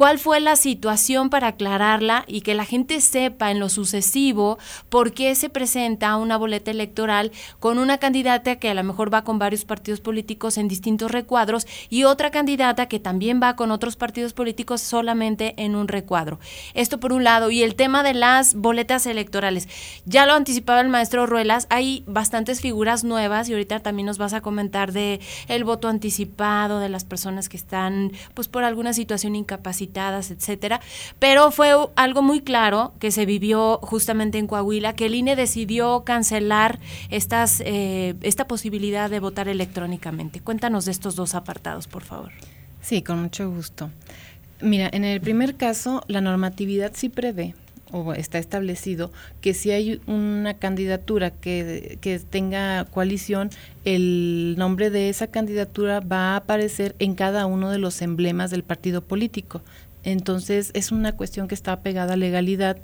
[0.00, 4.58] cuál fue la situación para aclararla y que la gente sepa en lo sucesivo
[4.88, 9.24] por qué se presenta una boleta electoral con una candidata que a lo mejor va
[9.24, 13.96] con varios partidos políticos en distintos recuadros y otra candidata que también va con otros
[13.96, 16.40] partidos políticos solamente en un recuadro.
[16.72, 17.50] Esto por un lado.
[17.50, 19.68] Y el tema de las boletas electorales.
[20.06, 24.32] Ya lo anticipaba el maestro Ruelas, hay bastantes figuras nuevas y ahorita también nos vas
[24.32, 29.36] a comentar de el voto anticipado, de las personas que están pues por alguna situación
[29.36, 30.80] incapacitada etcétera,
[31.18, 36.04] pero fue algo muy claro que se vivió justamente en Coahuila, que el INE decidió
[36.04, 36.78] cancelar
[37.10, 40.40] estas, eh, esta posibilidad de votar electrónicamente.
[40.40, 42.30] Cuéntanos de estos dos apartados, por favor.
[42.80, 43.90] Sí, con mucho gusto.
[44.60, 47.54] Mira, en el primer caso, la normatividad sí prevé
[47.92, 53.50] o está establecido que si hay una candidatura que, que, tenga coalición,
[53.84, 58.62] el nombre de esa candidatura va a aparecer en cada uno de los emblemas del
[58.62, 59.62] partido político.
[60.02, 62.78] Entonces es una cuestión que está pegada a legalidad.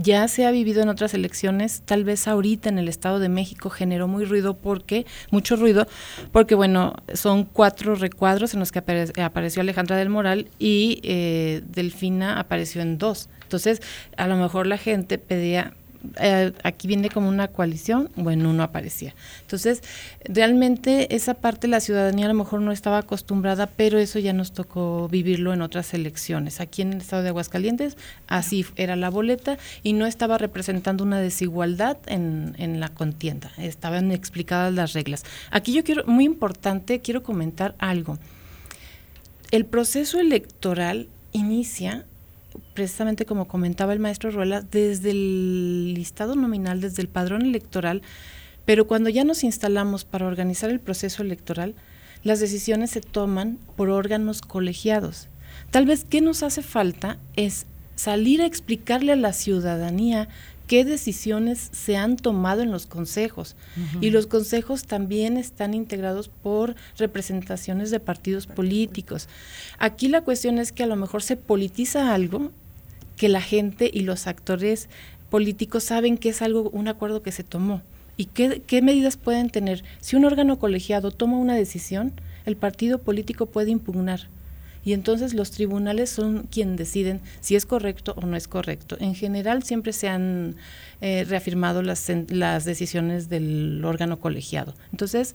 [0.00, 3.68] Ya se ha vivido en otras elecciones, tal vez ahorita en el Estado de México
[3.68, 5.88] generó muy ruido porque, mucho ruido,
[6.30, 12.38] porque bueno, son cuatro recuadros en los que apareció Alejandra del Moral y eh, Delfina
[12.38, 13.28] apareció en dos.
[13.48, 13.80] Entonces,
[14.18, 15.72] a lo mejor la gente pedía,
[16.20, 19.14] eh, aquí viene como una coalición, bueno, uno aparecía.
[19.40, 19.82] Entonces,
[20.22, 24.52] realmente esa parte la ciudadanía a lo mejor no estaba acostumbrada, pero eso ya nos
[24.52, 26.60] tocó vivirlo en otras elecciones.
[26.60, 31.18] Aquí en el estado de Aguascalientes, así era la boleta y no estaba representando una
[31.18, 35.24] desigualdad en, en la contienda, estaban explicadas las reglas.
[35.50, 38.18] Aquí yo quiero, muy importante, quiero comentar algo.
[39.50, 42.04] El proceso electoral inicia
[42.78, 48.02] precisamente como comentaba el maestro Ruela, desde el listado nominal, desde el padrón electoral,
[48.66, 51.74] pero cuando ya nos instalamos para organizar el proceso electoral,
[52.22, 55.26] las decisiones se toman por órganos colegiados.
[55.72, 60.28] Tal vez qué nos hace falta es salir a explicarle a la ciudadanía
[60.68, 63.56] qué decisiones se han tomado en los consejos.
[64.00, 69.28] Y los consejos también están integrados por representaciones de partidos políticos.
[69.80, 72.52] Aquí la cuestión es que a lo mejor se politiza algo
[73.18, 74.88] que la gente y los actores
[75.28, 77.82] políticos saben que es algo, un acuerdo que se tomó.
[78.16, 79.84] ¿Y qué, qué medidas pueden tener?
[80.00, 82.12] Si un órgano colegiado toma una decisión,
[82.46, 84.28] el partido político puede impugnar
[84.88, 88.96] y entonces los tribunales son quienes deciden si es correcto o no es correcto.
[89.00, 90.56] En general siempre se han
[91.02, 94.74] eh, reafirmado las, las decisiones del órgano colegiado.
[94.90, 95.34] Entonces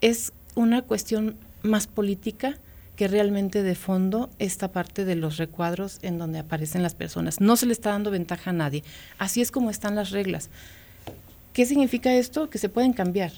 [0.00, 2.56] es una cuestión más política
[2.96, 7.40] que realmente de fondo esta parte de los recuadros en donde aparecen las personas.
[7.40, 8.84] No se le está dando ventaja a nadie.
[9.18, 10.50] Así es como están las reglas.
[11.52, 12.50] ¿Qué significa esto?
[12.50, 13.32] Que se pueden cambiar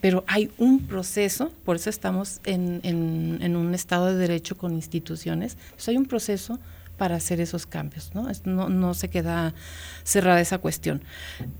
[0.00, 5.56] pero hay un proceso, por eso estamos en, en, un Estado de Derecho con instituciones,
[5.86, 6.58] hay un proceso
[6.96, 8.28] para hacer esos cambios, ¿no?
[8.44, 9.54] no, se queda
[10.04, 11.02] cerrada esa cuestión.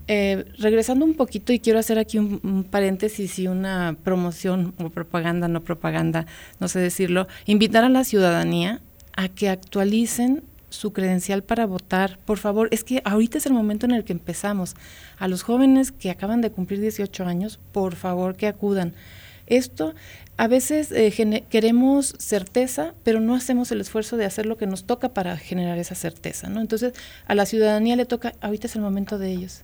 [0.07, 5.47] Eh, regresando un poquito, y quiero hacer aquí un, paréntesis y una promoción o propaganda,
[5.47, 6.25] no propaganda,
[6.59, 8.81] no sé decirlo, invitar a la ciudadanía
[9.15, 12.19] a que actualicen su credencial para votar.
[12.25, 14.75] Por favor, es que ahorita es el momento en el que empezamos.
[15.17, 18.93] A los jóvenes que acaban de cumplir 18 años, por favor que acudan.
[19.47, 19.93] Esto,
[20.37, 24.83] a veces eh, queremos certeza, pero no hacemos el esfuerzo de hacer lo que nos
[24.83, 26.61] toca para generar esa certeza, ¿no?
[26.61, 26.93] Entonces,
[27.25, 29.61] a la ciudadanía le toca, ahorita es el momento de ellos.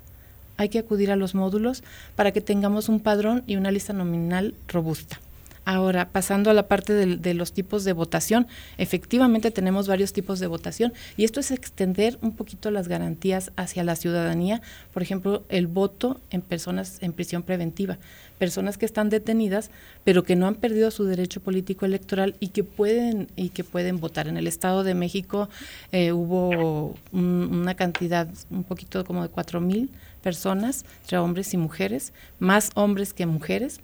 [0.57, 1.83] Hay que acudir a los módulos
[2.15, 5.19] para que tengamos un padrón y una lista nominal robusta.
[5.63, 8.47] Ahora, pasando a la parte de, los tipos de votación,
[8.79, 13.83] efectivamente tenemos varios tipos de votación y esto es extender un poquito las garantías hacia
[13.83, 17.99] la ciudadanía, por ejemplo, el voto en personas en prisión preventiva,
[18.39, 19.69] personas que están detenidas
[20.03, 23.99] pero que no han perdido su derecho político electoral y que pueden y que pueden
[23.99, 24.27] votar.
[24.27, 25.47] En el Estado de México
[25.91, 29.91] eh, hubo una cantidad un poquito como de cuatro mil
[30.23, 33.79] personas entre hombres y mujeres, más hombres que mujeres,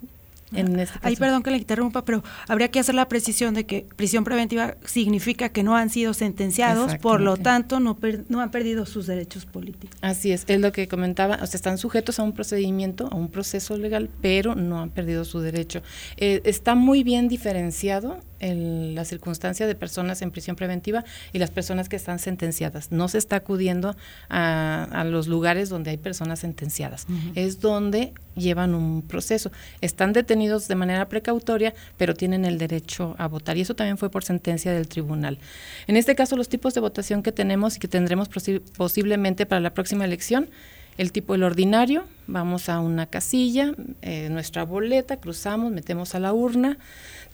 [0.54, 3.86] en este Ay, perdón que le interrumpa, pero habría que hacer la precisión de que
[3.96, 7.98] prisión preventiva significa que no han sido sentenciados, por lo tanto no,
[8.30, 9.98] no han perdido sus derechos políticos.
[10.02, 13.30] Así es, es lo que comentaba, o sea, están sujetos a un procedimiento, a un
[13.30, 15.82] proceso legal, pero no han perdido su derecho.
[16.16, 21.52] Eh, está muy bien diferenciado el, la circunstancia de personas en prisión preventiva y las
[21.52, 22.92] personas que están sentenciadas.
[22.92, 23.98] No se está acudiendo
[24.30, 27.06] a, a los lugares donde hay personas sentenciadas,
[27.36, 29.52] es donde llevan un proceso.
[29.82, 34.10] Están detenidos de manera precautoria, pero tienen el derecho a votar y eso también fue
[34.10, 35.40] por sentencia del tribunal.
[35.88, 38.30] En este caso, los tipos de votación que tenemos y que tendremos
[38.78, 40.50] posiblemente para la próxima elección,
[40.98, 46.34] el tipo el ordinario, vamos a una casilla, eh, nuestra boleta, cruzamos, metemos a la
[46.34, 46.80] urna,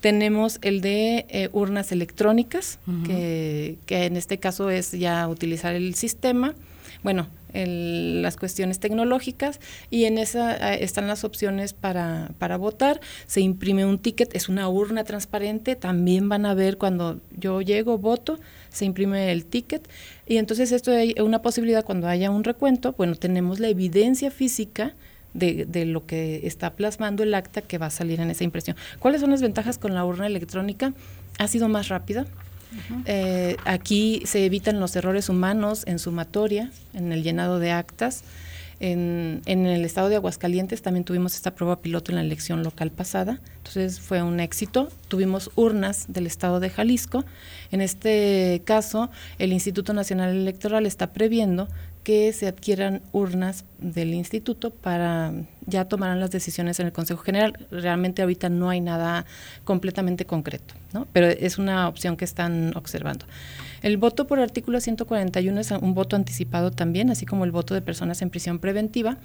[0.02, 5.96] tenemos el de eh, urnas electrónicas, que, que, en este caso es ya utilizar el
[5.96, 6.56] sistema.
[7.04, 13.00] Bueno, las cuestiones tecnológicas y en esa eh, están las opciones para, para votar.
[13.28, 17.98] Se imprime un ticket, es una urna transparente, también van a ver cuando yo llego,
[17.98, 18.40] voto,
[18.70, 19.88] se imprime el ticket
[20.28, 24.96] y entonces esto es una posibilidad cuando haya un recuento, bueno, tenemos la evidencia física
[25.34, 28.78] de, de, lo que está plasmando el acta que va a salir en esa impresión.
[29.00, 30.94] ¿Cuáles son las ventajas con la urna electrónica?
[31.40, 32.28] Ha sido más rápida.
[33.06, 38.24] Eh, aquí se evitan los errores humanos en sumatoria, en el llenado de actas.
[38.80, 42.92] En, en, el estado de Aguascalientes también tuvimos esta prueba piloto en la elección local
[42.92, 44.90] pasada, entonces fue un éxito.
[45.08, 47.24] Tuvimos urnas del estado de Jalisco.
[47.72, 49.10] En este caso,
[49.40, 51.70] el Instituto Nacional Electoral está previendo
[52.04, 55.34] que se adquieran urnas del instituto para
[55.66, 57.66] ya tomarán las decisiones en el Consejo General.
[57.72, 59.26] Realmente ahorita no hay nada
[59.64, 61.08] completamente concreto, ¿no?
[61.14, 63.26] pero es una opción que están observando.
[63.82, 67.82] El voto por artículo 141 es un voto anticipado también, así como el voto de
[67.82, 69.18] personas en prisión preventiva.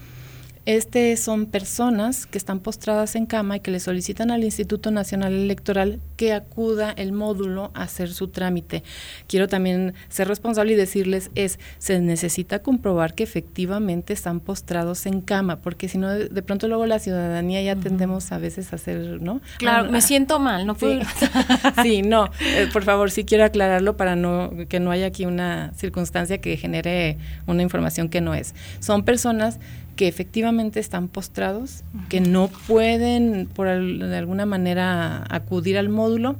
[0.68, 5.32] Este son personas que están postradas en cama y que le solicitan al Instituto Nacional
[5.32, 8.82] Electoral que acuda el módulo a hacer su trámite.
[9.28, 15.22] Quiero también ser responsable y decirles es se necesita comprobar que efectivamente están postrados en
[15.22, 19.22] cama, porque si no de, pronto luego la ciudadanía ya tendemos a veces a hacer,
[19.22, 19.40] ¿no?
[19.56, 21.00] Claro, ah, me siento mal, no fui.
[21.82, 25.72] Sí, no, eh, por favor, sí quiero aclararlo para no que no haya aquí una
[25.74, 27.16] circunstancia que genere
[27.46, 28.54] una información que no es.
[28.80, 29.60] Son personas
[29.98, 36.36] que efectivamente están postrados, que no pueden por de alguna manera acudir al módulo,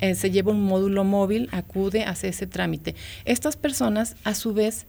[0.00, 2.96] eh, se lleva un módulo móvil, acude, hace ese trámite.
[3.24, 4.86] Estas personas, a su vez,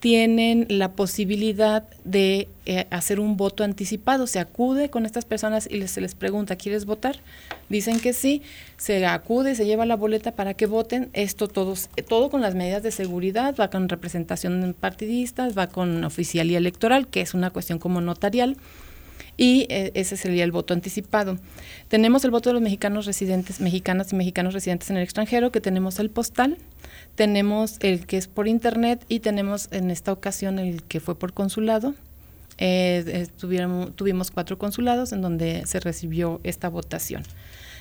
[0.00, 4.26] tienen la posibilidad de eh, hacer un voto anticipado.
[4.26, 7.16] Se acude con estas personas y se les pregunta, ¿quieres votar?
[7.68, 8.42] Dicen que sí,
[8.76, 11.10] se acude, se lleva la boleta para que voten.
[11.14, 16.58] Esto todos, todo con las medidas de seguridad, va con representación partidistas, va con oficialía
[16.58, 18.56] electoral, que es una cuestión como notarial
[19.36, 21.38] y eh, ese sería el voto anticipado.
[21.88, 25.60] Tenemos el voto de los mexicanos residentes, mexicanas y mexicanos residentes en el extranjero, que
[25.60, 26.58] tenemos el postal,
[27.14, 31.32] tenemos el que es por internet y tenemos en esta ocasión el que fue por
[31.32, 31.94] consulado.
[32.58, 33.28] Eh,
[33.94, 37.22] tuvimos cuatro consulados en donde se recibió esta votación.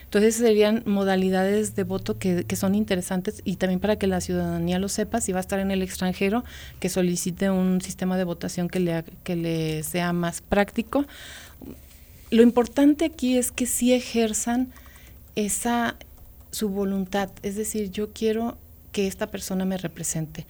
[0.04, 4.80] Entonces serían modalidades de voto que, que, son interesantes y también para que la ciudadanía
[4.80, 6.46] lo sepa, si va a estar en el extranjero,
[6.80, 11.06] que solicite un sistema de votación que le, que le sea más práctico
[12.30, 14.72] lo importante aquí es que sí ejerzan
[15.36, 15.96] esa
[16.52, 18.58] su voluntad, es decir, yo quiero
[18.92, 20.46] que esta persona me represente.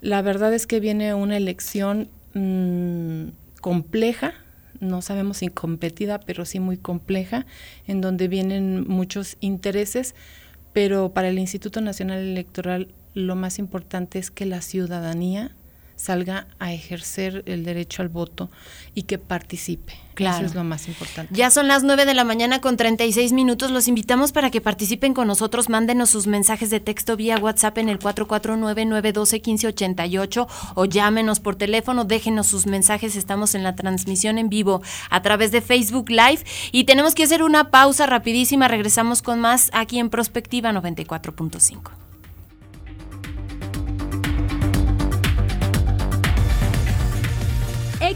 [0.00, 3.28] La verdad es que viene una elección mm,
[3.60, 4.34] compleja,
[4.80, 7.46] no sabemos si competida, pero sí muy compleja,
[7.86, 10.14] en donde vienen muchos intereses,
[10.72, 15.56] pero para el Instituto Nacional Electoral lo más importante es que la ciudadanía
[15.98, 18.48] salga a ejercer el derecho al voto
[18.94, 19.94] y que participe.
[20.14, 20.38] Claro.
[20.38, 21.34] Eso es lo más importante.
[21.34, 23.70] Ya son las 9 de la mañana con 36 minutos.
[23.70, 25.68] Los invitamos para que participen con nosotros.
[25.68, 32.04] Mándenos sus mensajes de texto vía WhatsApp en el 449-912-1588 o llámenos por teléfono.
[32.04, 33.16] Déjenos sus mensajes.
[33.16, 36.44] Estamos en la transmisión en vivo a través de Facebook Live.
[36.72, 38.68] Y tenemos que hacer una pausa rapidísima.
[38.68, 42.07] Regresamos con más aquí en Prospectiva 94.5.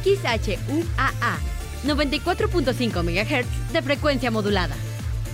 [0.05, 1.39] XHUAA,
[1.85, 4.77] 94.5 MHz de frecuencia modulada.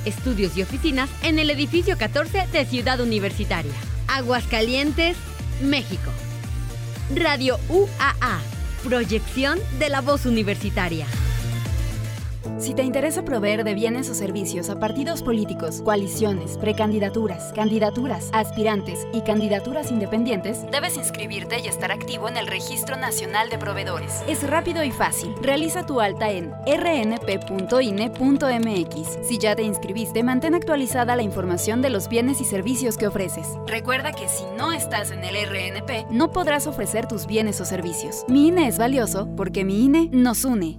[0.05, 3.73] Estudios y oficinas en el edificio 14 de Ciudad Universitaria.
[4.07, 5.17] Aguascalientes,
[5.63, 6.11] México.
[7.15, 8.41] Radio UAA,
[8.85, 11.07] proyección de la voz universitaria.
[12.59, 19.07] Si te interesa proveer de bienes o servicios a partidos políticos, coaliciones, precandidaturas, candidaturas, aspirantes
[19.13, 24.23] y candidaturas independientes, debes inscribirte y estar activo en el Registro Nacional de Proveedores.
[24.29, 25.35] Es rápido y fácil.
[25.43, 27.59] Realiza tu alta en rnp.ine.mx.
[29.27, 33.47] Si ya te inscribiste, mantén actualizada la información de los bienes y servicios que ofreces.
[33.67, 38.25] Recuerda que si no estás en el RNP, no podrás ofrecer tus bienes o servicios.
[38.29, 40.79] Mi INE es valioso porque mi INE nos une.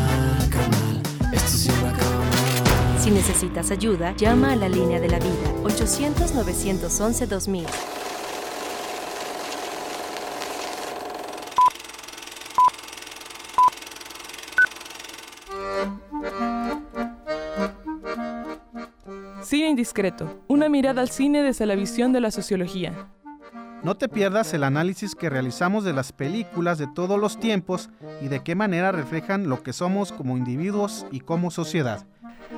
[3.11, 7.65] Si necesitas ayuda, llama a la línea de la vida 800-911-2000.
[19.43, 23.09] Cine Indiscreto, una mirada al cine desde la visión de la sociología.
[23.83, 27.89] No te pierdas el análisis que realizamos de las películas de todos los tiempos
[28.21, 32.05] y de qué manera reflejan lo que somos como individuos y como sociedad.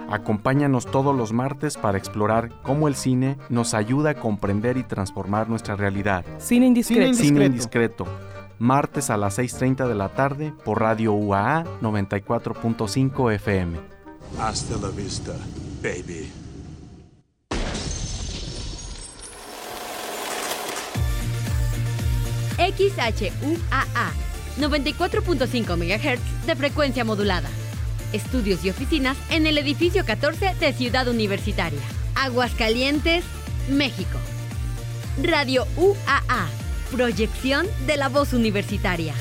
[0.10, 5.48] Acompáñanos todos los martes para explorar cómo el cine nos ayuda a comprender y transformar
[5.48, 6.26] nuestra realidad.
[6.40, 7.14] Cine indiscreto.
[7.14, 8.06] Cine indiscreto.
[8.60, 13.80] Martes a las 6.30 de la tarde por Radio UAA 94.5 FM.
[14.40, 15.34] Hasta la vista,
[15.82, 16.43] baby.
[22.72, 24.12] XHUAA
[24.60, 27.50] 94.5 MHz de frecuencia modulada
[28.14, 31.82] estudios y oficinas en el edificio 14 de Ciudad Universitaria,
[32.16, 33.26] Aguascalientes,
[33.70, 34.18] México.
[35.22, 36.48] Radio UAA,
[36.92, 39.14] proyección de la voz universitaria.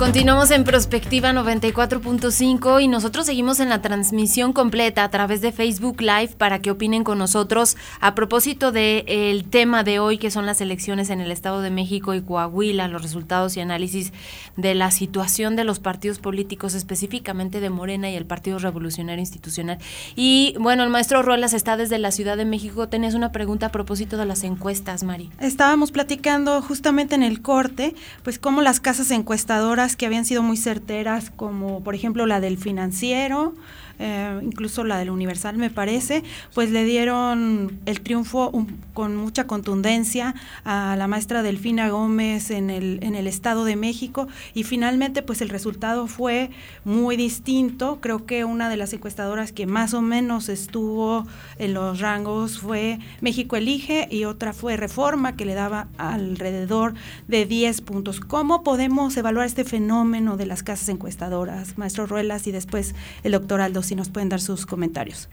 [0.00, 6.00] Continuamos en Prospectiva 94.5 y nosotros seguimos en la transmisión completa a través de Facebook
[6.00, 10.62] Live para que opinen con nosotros a propósito del tema de hoy que son las
[10.62, 14.14] elecciones en el Estado de México y Coahuila, los resultados y análisis
[14.56, 19.76] de la situación de los partidos políticos, específicamente de Morena y el Partido Revolucionario Institucional.
[20.16, 22.88] Y bueno, el maestro Ruelas está desde la Ciudad de México.
[22.88, 25.28] Tenías una pregunta a propósito de las encuestas, Mari.
[25.40, 30.56] Estábamos platicando justamente en el corte, pues cómo las casas encuestadoras que habían sido muy
[30.56, 33.54] certeras, como por ejemplo la del financiero,
[34.00, 36.22] eh, incluso la del Universal me parece,
[36.54, 38.50] pues le dieron el triunfo
[38.94, 40.34] con mucha contundencia
[40.64, 45.42] a la maestra Delfina Gómez en el, en el Estado de México y finalmente pues
[45.42, 46.50] el resultado fue
[46.84, 47.98] muy distinto.
[48.00, 51.26] Creo que una de las encuestadoras que más o menos estuvo
[51.58, 56.94] en los rangos fue México Elige y otra fue Reforma que le daba alrededor
[57.28, 58.20] de 10 puntos.
[58.20, 62.94] ¿Cómo podemos evaluar este fenómeno de las casas encuestadoras, maestro Ruelas y después
[63.24, 63.82] el doctor Aldo?
[63.90, 65.28] Si nos pueden dar sus comentarios.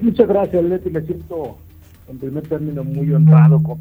[0.00, 0.88] Muchas gracias, Leti.
[0.88, 1.56] Me siento,
[2.06, 3.80] en primer término, muy honrado con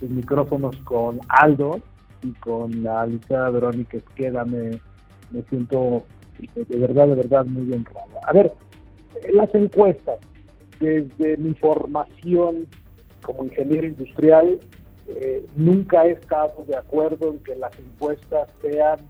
[0.00, 1.80] los micrófonos con Aldo
[2.22, 4.44] y con la licenciada Verónica Esqueda.
[4.44, 4.80] Me,
[5.50, 6.04] siento
[6.54, 8.14] de verdad, de verdad muy honrado.
[8.28, 8.52] A ver,
[9.32, 10.20] las encuestas,
[10.78, 12.68] desde mi formación
[13.22, 14.60] como ingeniero industrial,
[15.08, 19.00] eh, nunca he estado de acuerdo en que las encuestas sean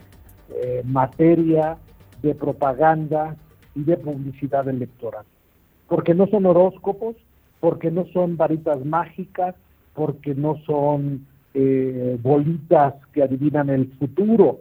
[0.55, 1.77] eh, materia
[2.23, 3.37] de propaganda
[3.75, 5.25] y de publicidad electoral.
[5.89, 7.17] Porque no son horóscopos,
[7.61, 9.55] porque no son varitas mágicas,
[9.95, 14.61] porque no son eh, bolitas que adivinan el futuro.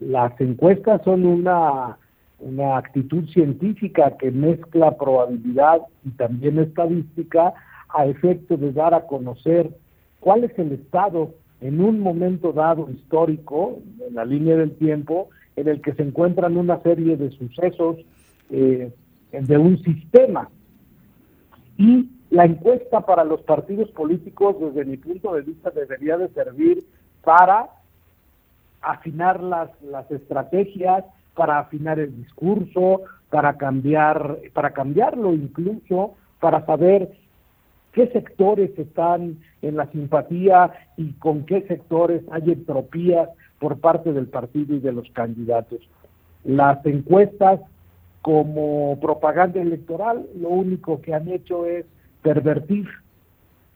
[0.00, 1.98] Las encuestas son una,
[2.40, 7.54] una actitud científica que mezcla probabilidad y también estadística
[7.88, 9.70] a efecto de dar a conocer
[10.20, 15.30] cuál es el estado en un momento dado histórico, en la línea del tiempo,
[15.60, 17.96] en el que se encuentran una serie de sucesos
[18.50, 18.92] eh,
[19.32, 20.48] de un sistema.
[21.76, 26.84] Y la encuesta para los partidos políticos, desde mi punto de vista, debería de servir
[27.24, 27.68] para
[28.80, 31.04] afinar las, las estrategias,
[31.34, 37.12] para afinar el discurso, para cambiar, para cambiarlo incluso, para saber
[37.92, 43.28] qué sectores están en la simpatía y con qué sectores hay entropías
[43.58, 45.80] por parte del partido y de los candidatos.
[46.44, 47.60] Las encuestas
[48.22, 51.86] como propaganda electoral lo único que han hecho es
[52.22, 52.86] pervertir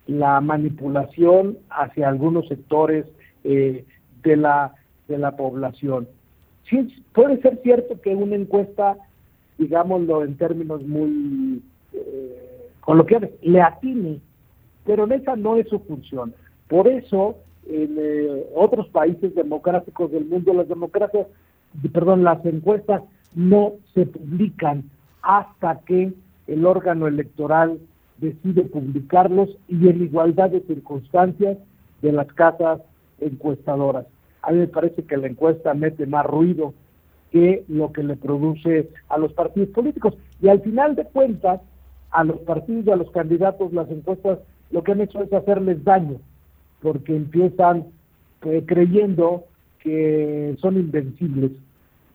[0.07, 3.07] la manipulación hacia algunos sectores
[3.45, 3.85] eh,
[4.23, 4.75] de, la,
[5.09, 6.09] de la población.
[6.69, 8.97] Sí, puede ser cierto que una encuesta,
[9.59, 11.63] digámoslo en términos muy
[11.93, 14.21] eh, coloquiales, le atine,
[14.85, 16.35] pero esa no es su función.
[16.69, 17.37] Por eso
[17.69, 21.27] en eh, otros países democráticos del mundo las democracias,
[21.93, 23.03] perdón, las encuestas
[23.35, 24.85] no se publican
[25.23, 26.13] hasta que
[26.47, 27.79] el órgano electoral
[28.19, 31.59] decide publicarlos y en igualdad de circunstancias
[32.03, 32.81] de las casas
[33.21, 34.07] encuestadoras.
[34.43, 36.75] A mí me parece que la encuesta mete más ruido
[37.31, 40.15] que lo que le produce a los partidos políticos.
[40.41, 41.61] Y al final de cuentas,
[42.11, 44.41] a los partidos y a los candidatos, las encuestas
[44.71, 46.19] lo que han hecho es hacerles daño
[46.83, 47.87] porque empiezan
[48.45, 49.45] eh, creyendo
[49.79, 51.53] que son invencibles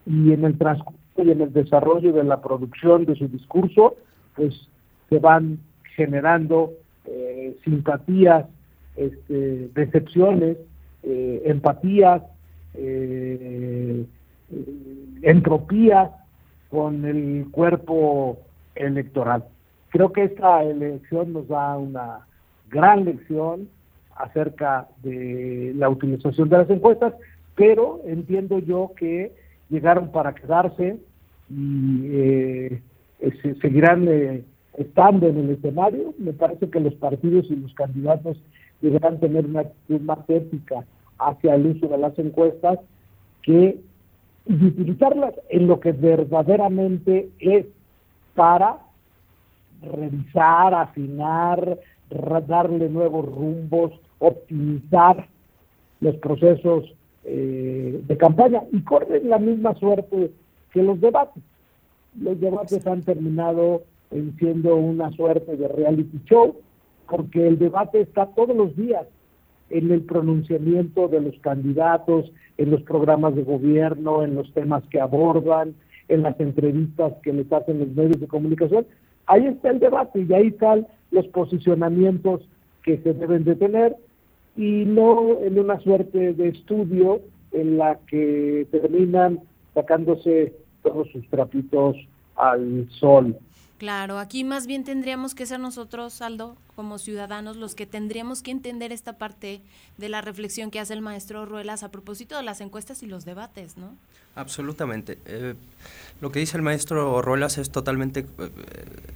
[0.06, 3.96] y en el transcurso y en el desarrollo de la producción de su discurso,
[4.36, 4.54] pues
[5.10, 5.58] se van
[5.96, 6.74] generando
[7.06, 8.46] eh, simpatías,
[8.96, 10.58] este, decepciones,
[11.04, 12.22] eh, empatías,
[15.24, 16.12] entropías
[16.70, 18.38] con el cuerpo
[18.76, 19.46] electoral.
[19.90, 22.28] Creo que esta elección nos da una
[22.70, 23.68] gran lección
[24.18, 27.14] acerca de la utilización de las encuestas,
[27.56, 29.34] pero entiendo yo que
[29.70, 30.98] llegaron para quedarse
[31.50, 32.82] y eh,
[33.62, 34.44] seguirán eh,
[34.78, 36.14] estando en el escenario.
[36.18, 38.38] Me parece que los partidos y los candidatos
[38.82, 40.86] deberán tener una actitud más ética
[41.20, 42.80] hacia el uso de las encuestas
[43.42, 43.80] que
[44.46, 47.66] utilizarlas en lo que verdaderamente es
[48.36, 48.78] para
[49.82, 51.80] revisar, afinar,
[52.48, 55.28] darle nuevos rumbos, optimizar
[56.00, 56.94] los procesos
[57.24, 60.32] eh, de campaña y corren la misma suerte
[60.72, 61.44] que los debates.
[62.20, 66.56] Los debates han terminado en siendo una suerte de reality show
[67.10, 69.06] porque el debate está todos los días
[69.70, 75.00] en el pronunciamiento de los candidatos, en los programas de gobierno, en los temas que
[75.00, 75.76] abordan,
[76.08, 78.86] en las entrevistas que les hacen los medios de comunicación.
[79.26, 82.42] Ahí está el debate y ahí están los posicionamientos
[82.88, 83.98] que se deben de tener
[84.56, 87.22] y no en una suerte de estudio
[87.52, 89.42] en la que terminan
[89.74, 91.98] sacándose todos sus trapitos
[92.38, 93.38] al sol.
[93.78, 98.52] Claro, aquí más bien tendríamos que ser nosotros, Aldo, como ciudadanos, los que tendríamos que
[98.52, 99.62] entender esta parte
[99.98, 103.26] de la reflexión que hace el maestro Ruelas a propósito de las encuestas y los
[103.26, 103.96] debates, ¿no?
[104.34, 105.20] Absolutamente.
[105.26, 105.56] Eh,
[106.22, 108.50] lo que dice el maestro Ruelas es totalmente eh,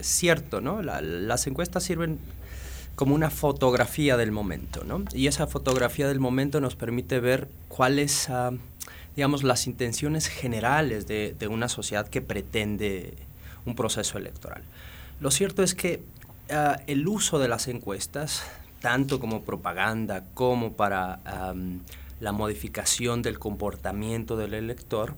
[0.01, 0.81] cierto, ¿no?
[0.83, 2.19] las encuestas sirven
[3.01, 5.03] como una fotografía del momento, ¿no?
[5.11, 8.55] Y esa fotografía del momento nos permite ver cuáles, uh,
[9.15, 13.15] digamos, las intenciones generales de, una sociedad que pretende
[13.65, 14.61] un proceso electoral.
[15.19, 16.03] Lo cierto es que
[16.51, 18.43] ah, el uso de las encuestas,
[18.81, 21.21] tanto como propaganda como para
[22.19, 25.15] la modificación del comportamiento del elector,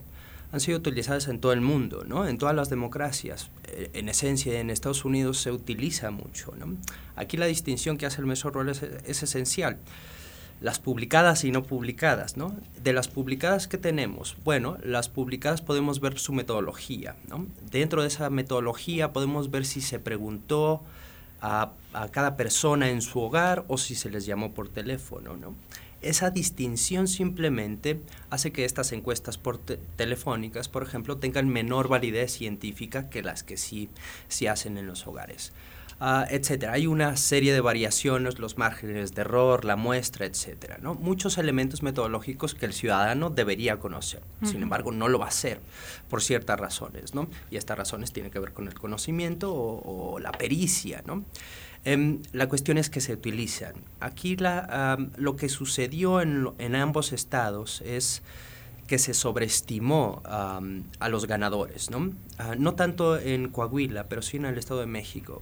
[0.53, 2.27] han sido utilizadas en todo el mundo, ¿no?
[2.27, 3.49] en todas las democracias.
[3.65, 6.53] Eh, en esencia, en Estados Unidos se utiliza mucho.
[7.15, 9.79] Aquí la distinción que hace el mesor es, es esencial
[10.61, 12.55] las publicadas y no publicadas, ¿no?
[12.81, 17.47] De las publicadas que tenemos, bueno, las publicadas podemos ver su metodología, ¿no?
[17.69, 20.81] Dentro de esa metodología podemos ver si se preguntó
[21.41, 21.73] a,
[22.11, 25.53] cada persona en su hogar o si se les llamó por teléfono, ¿no?
[26.03, 33.09] Esa distinción simplemente hace que estas encuestas por telefónicas, por ejemplo, tengan menor validez científica
[33.09, 33.89] que las que sí
[34.27, 35.53] se hacen en los hogares.
[36.05, 36.73] Ah, etcétera.
[36.73, 40.77] Hay una serie de variaciones, los márgenes de error, la muestra, etcétera.
[40.81, 40.95] ¿no?
[40.95, 44.21] Muchos elementos metodológicos que el ciudadano debería conocer.
[44.43, 45.61] Sin embargo, no lo va a hacer
[46.09, 47.29] por ciertas razones, ¿no?
[47.49, 51.23] Y estas razones tienen que ver con el conocimiento o, la pericia, ¿no?
[51.85, 53.73] Em, la cuestión es que se utilizan.
[53.99, 58.21] Aquí la, lo que sucedió en, en, ambos estados es
[58.87, 62.11] que se sobreestimó a los ganadores, ¿no?
[62.37, 65.41] Ah, no tanto en Coahuila, pero sí en el Estado de México.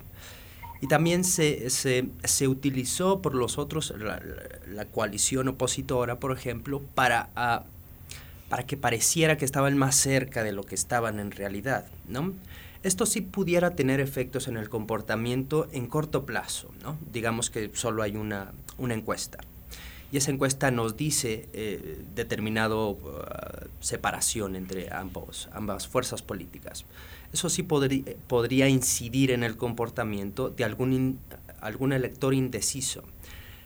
[0.79, 7.29] Y también se, se, se utilizó por los otros, la, coalición opositora, por ejemplo, para,
[7.35, 7.63] ah,
[8.49, 12.33] para que pareciera que estaban más cerca de lo que estaban en realidad, ¿no?
[12.84, 16.97] Esto sí pudiera tener efectos en el comportamiento en corto plazo, ¿no?
[17.11, 19.39] Digamos que solo hay una, encuesta.
[20.11, 22.97] Y esa encuesta nos dice eh, determinado
[23.29, 26.86] ah, separación entre ambas fuerzas políticas
[27.34, 33.03] eso sí podría incidir en el comportamiento de algún elector indeciso.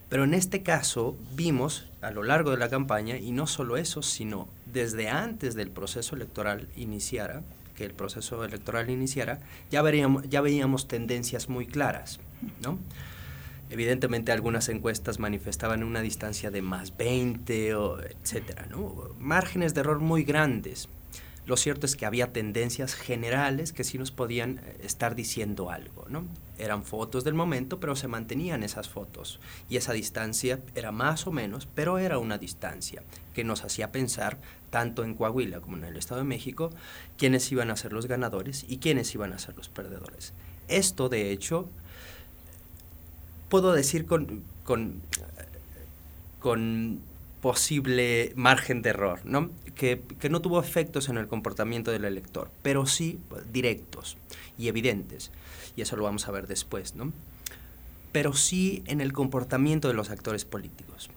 [0.07, 4.03] Pero en este caso vimos a lo largo de la campaña, y no solo eso,
[4.03, 7.41] sino desde antes del proceso electoral iniciara,
[7.76, 12.19] que el proceso electoral iniciara, ya, veríamos, ya veíamos tendencias muy claras,
[12.63, 12.80] ¿no?
[13.69, 19.09] Evidentemente algunas encuestas manifestaban una distancia de más 20, o etcétera, ¿no?
[19.19, 20.88] Márgenes de error muy grandes.
[21.46, 26.06] Lo cierto es que había tendencias generales que sí nos podían eh, estar diciendo algo,
[26.10, 26.26] ¿no?
[26.58, 29.39] Eran fotos del momento, pero se mantenían esas fotos.
[29.70, 34.39] Y esa distancia era más o menos, pero era una distancia que nos hacía pensar,
[34.72, 36.72] tanto en Coahuila como en el Estado de México,
[37.18, 40.34] quiénes iban a ser los ganadores y quiénes iban a ser los perdedores.
[40.68, 41.70] Esto, de hecho,
[43.50, 45.02] puedo decir con, con,
[46.39, 47.02] con
[47.46, 49.52] posible margen de error, ¿no?
[49.76, 53.20] Que, no tuvo efectos en el comportamiento del elector, pero sí
[53.54, 54.18] directos
[54.58, 55.30] y evidentes,
[55.76, 57.14] y eso lo vamos a ver después, ¿no?
[58.12, 61.12] Pero sí en el comportamiento de los actores políticos,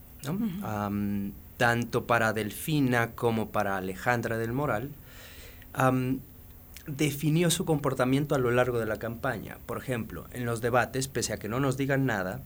[1.56, 4.90] tanto para Delfina como para Alejandra del Moral,
[6.86, 9.56] definió su comportamiento a lo largo de la campaña.
[9.64, 12.42] Por ejemplo, en los debates, pese a que no nos digan nada,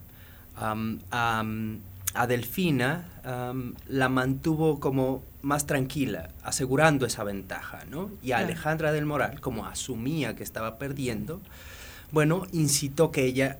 [2.14, 3.04] a Delfina
[3.88, 8.10] la mantuvo como más tranquila, asegurando esa ventaja, ¿no?
[8.22, 11.40] Y a Alejandra del Moral, como asumía que estaba perdiendo,
[12.10, 13.58] bueno, incitó que ella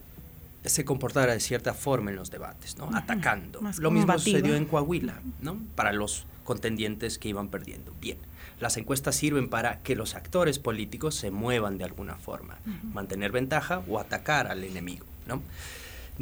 [0.65, 2.89] se comportara de cierta forma en los debates, ¿no?
[2.95, 3.61] Atacando.
[3.79, 5.59] Lo mismo sucedió en Coahuila, ¿no?
[5.75, 7.93] Para los contendientes que iban perdiendo.
[8.01, 8.19] Bien,
[8.61, 12.59] las encuestas sirven para que los actores políticos se muevan de alguna forma,
[12.93, 15.43] mantener ventaja o atacar al enemigo, ¿no?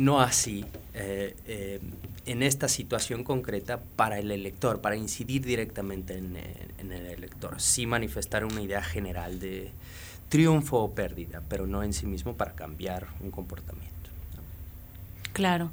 [0.00, 1.78] No así eh, eh,
[2.24, 6.38] en esta situación concreta para el elector, para incidir directamente en,
[6.78, 7.60] en, el elector.
[7.60, 9.72] Sí manifestar una idea general de
[10.30, 13.89] triunfo o pérdida, pero no en sí mismo para cambiar un comportamiento.
[15.32, 15.70] Claro.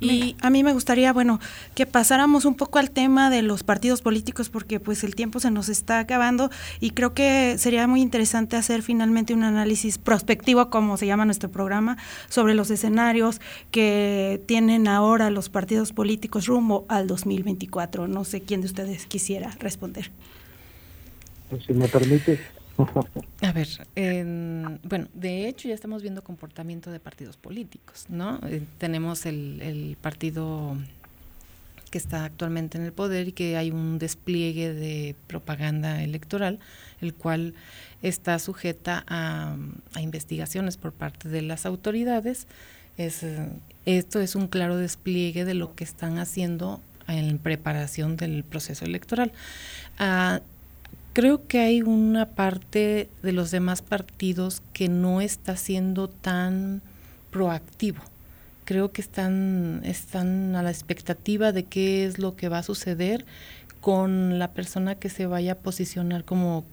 [0.00, 1.40] Y a mí me gustaría, bueno,
[1.74, 5.50] que pasáramos un poco al tema de los partidos políticos porque pues el tiempo se
[5.50, 10.96] nos está acabando y creo que sería muy interesante hacer finalmente un análisis prospectivo, como
[10.96, 11.96] se llama nuestro programa,
[12.28, 13.40] sobre los escenarios
[13.70, 18.08] que tienen ahora los partidos políticos rumbo al 2024.
[18.08, 20.10] No sé quién de ustedes quisiera responder.
[21.48, 22.57] Pues, si me permite.
[23.42, 23.68] A ver,
[24.84, 28.38] bueno, de hecho ya estamos viendo comportamiento de partidos políticos, ¿no?
[28.46, 30.76] Eh, tenemos el, partido
[31.90, 36.60] que está actualmente en el poder y que hay un despliegue de propaganda electoral,
[37.00, 37.54] el cual
[38.02, 39.56] está sujeta a,
[39.98, 42.46] investigaciones por parte de las autoridades.
[42.96, 43.24] Es,
[43.86, 49.32] esto es un claro despliegue de lo que están haciendo en preparación del proceso electoral.
[49.98, 50.42] Ah,
[51.12, 56.82] creo que hay una parte de los demás partidos que no está siendo tan
[57.30, 58.02] proactivo
[58.68, 63.24] creo que están, están a la expectativa de qué es lo que va a suceder
[63.80, 66.66] con la persona que se vaya a posicionar como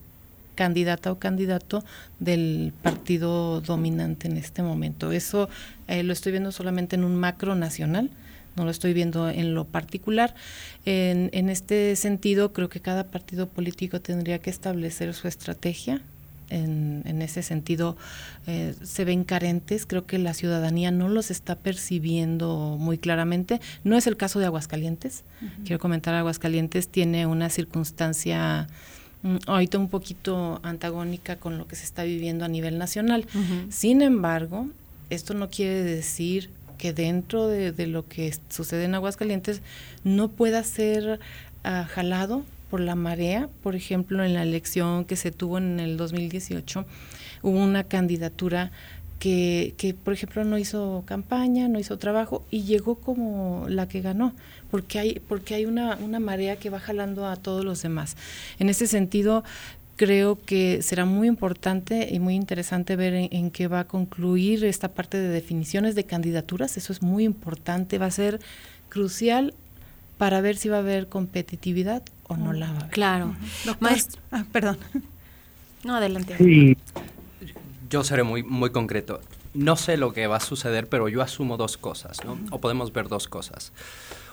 [0.55, 1.85] candidata o candidato
[2.19, 5.13] del partido dominante en este momento.
[5.13, 5.47] Eso
[5.87, 8.09] eh, lo estoy viendo solamente en un macro nacional,
[8.55, 10.35] no lo estoy viendo en lo particular.
[10.85, 16.01] En, en este sentido, creo que cada partido político tendría que establecer su estrategia
[16.49, 17.97] en, ese sentido
[18.47, 19.85] eh, se ven carentes.
[19.85, 23.61] Creo que la ciudadanía no los está percibiendo muy claramente.
[23.83, 25.23] No es el caso de Aguascalientes.
[25.63, 28.67] Quiero comentar, Aguascalientes tiene una circunstancia
[29.23, 33.25] mm, ahorita un poquito antagónica con lo que se está viviendo a nivel nacional.
[33.69, 34.67] Sin embargo,
[35.09, 39.61] esto no quiere decir que dentro de, lo que sucede en Aguascalientes
[40.03, 41.19] no pueda ser
[41.63, 45.97] ah, jalado por la marea, por ejemplo, en la elección que se tuvo en el
[45.97, 46.85] 2018,
[47.41, 48.71] hubo una candidatura
[49.19, 54.01] que, que, por ejemplo, no hizo campaña, no hizo trabajo y llegó como la que
[54.01, 54.33] ganó,
[54.71, 58.17] porque hay, porque hay una, una marea que va jalando a todos los demás.
[58.59, 59.43] En ese sentido,
[59.95, 64.65] creo que será muy importante y muy interesante ver en, en, qué va a concluir
[64.65, 66.77] esta parte de definiciones de candidaturas.
[66.77, 68.39] Eso es muy importante, va a ser
[68.89, 69.53] crucial
[70.17, 72.91] para ver si va a haber competitividad o no la va a haber.
[72.91, 73.35] Claro.
[73.79, 74.77] Maestro, ah, perdón.
[75.83, 76.35] No, adelante.
[76.37, 76.77] Sí.
[77.89, 79.21] Yo seré muy, muy concreto.
[79.53, 82.37] No sé lo que va a suceder, pero yo asumo dos cosas, ¿no?
[82.49, 83.71] O podemos ver dos cosas.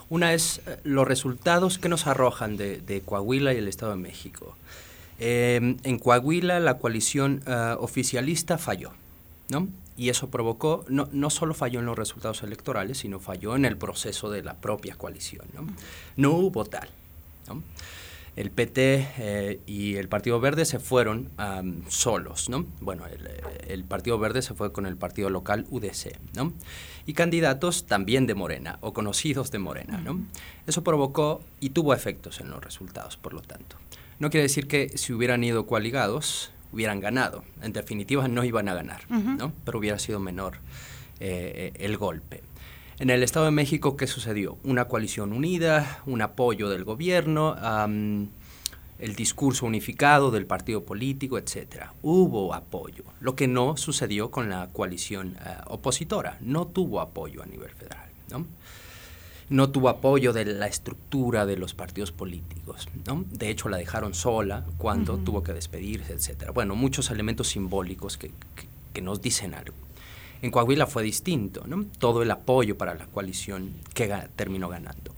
[0.09, 4.57] Una es eh, los resultados que nos arrojan de, Coahuila y el Estado de México.
[5.25, 8.91] Em, en Coahuila la coalición eh, oficialista falló,
[9.51, 9.69] ¿no?
[9.97, 13.77] y eso provocó, no, no solo falló en los resultados electorales, sino falló en el
[13.77, 15.47] proceso de la propia coalición.
[15.55, 15.67] No,
[16.17, 16.89] no hubo tal.
[18.35, 21.31] El PT eh, y el Partido Verde se fueron
[21.89, 22.67] solos, ¿no?
[22.81, 23.05] Bueno,
[23.69, 26.53] el, Partido Verde se fue con el partido local UDC, ¿no?
[27.07, 30.19] Y candidatos también de Morena, o conocidos de Morena, ¿no?
[30.67, 33.77] Eso provocó y tuvo efectos en los resultados, por lo tanto.
[34.23, 37.43] No quiere decir que si hubieran ido coaligados, hubieran ganado.
[37.61, 39.53] En definitiva, no iban a ganar, ¿no?
[39.65, 40.59] Pero hubiera sido menor
[41.19, 42.41] eh, el golpe.
[43.01, 44.59] En el Estado de México, ¿qué sucedió?
[44.63, 47.57] Una coalición unida, un apoyo del gobierno,
[49.01, 51.87] el discurso unificado del partido político, etc.
[52.03, 56.39] Hubo apoyo, lo que no sucedió con la coalición eh, opositora.
[56.41, 58.09] No tuvo apoyo a nivel federal.
[58.31, 58.47] ¿no?
[59.53, 62.89] No tuvo apoyo de la estructura de los partidos políticos.
[63.07, 63.25] ¿no?
[63.31, 66.51] De hecho, la dejaron sola cuando tuvo que despedirse, etc.
[66.55, 68.33] Bueno, muchos elementos simbólicos que,
[69.01, 69.75] nos dicen algo.
[70.41, 71.85] En Coahuila fue distinto, ¿no?
[71.99, 75.13] todo el apoyo para la coalición que terminó ganando.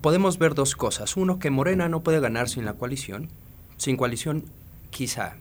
[0.00, 1.16] podemos ver dos cosas.
[1.16, 3.28] Uno, que Morena no puede ganar sin la coalición.
[3.76, 4.44] Sin coalición,
[4.90, 5.36] quizá,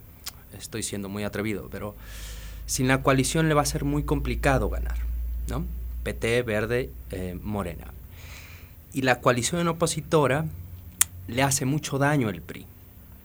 [0.58, 1.96] estoy siendo muy atrevido, pero
[2.66, 4.98] sin la coalición le va a ser muy complicado ganar.
[5.50, 5.66] ¿no?
[6.06, 7.88] PT, Verde, eh, Morena.
[8.94, 10.46] Y la coalición opositora
[11.28, 12.68] le hace mucho daño al PRI,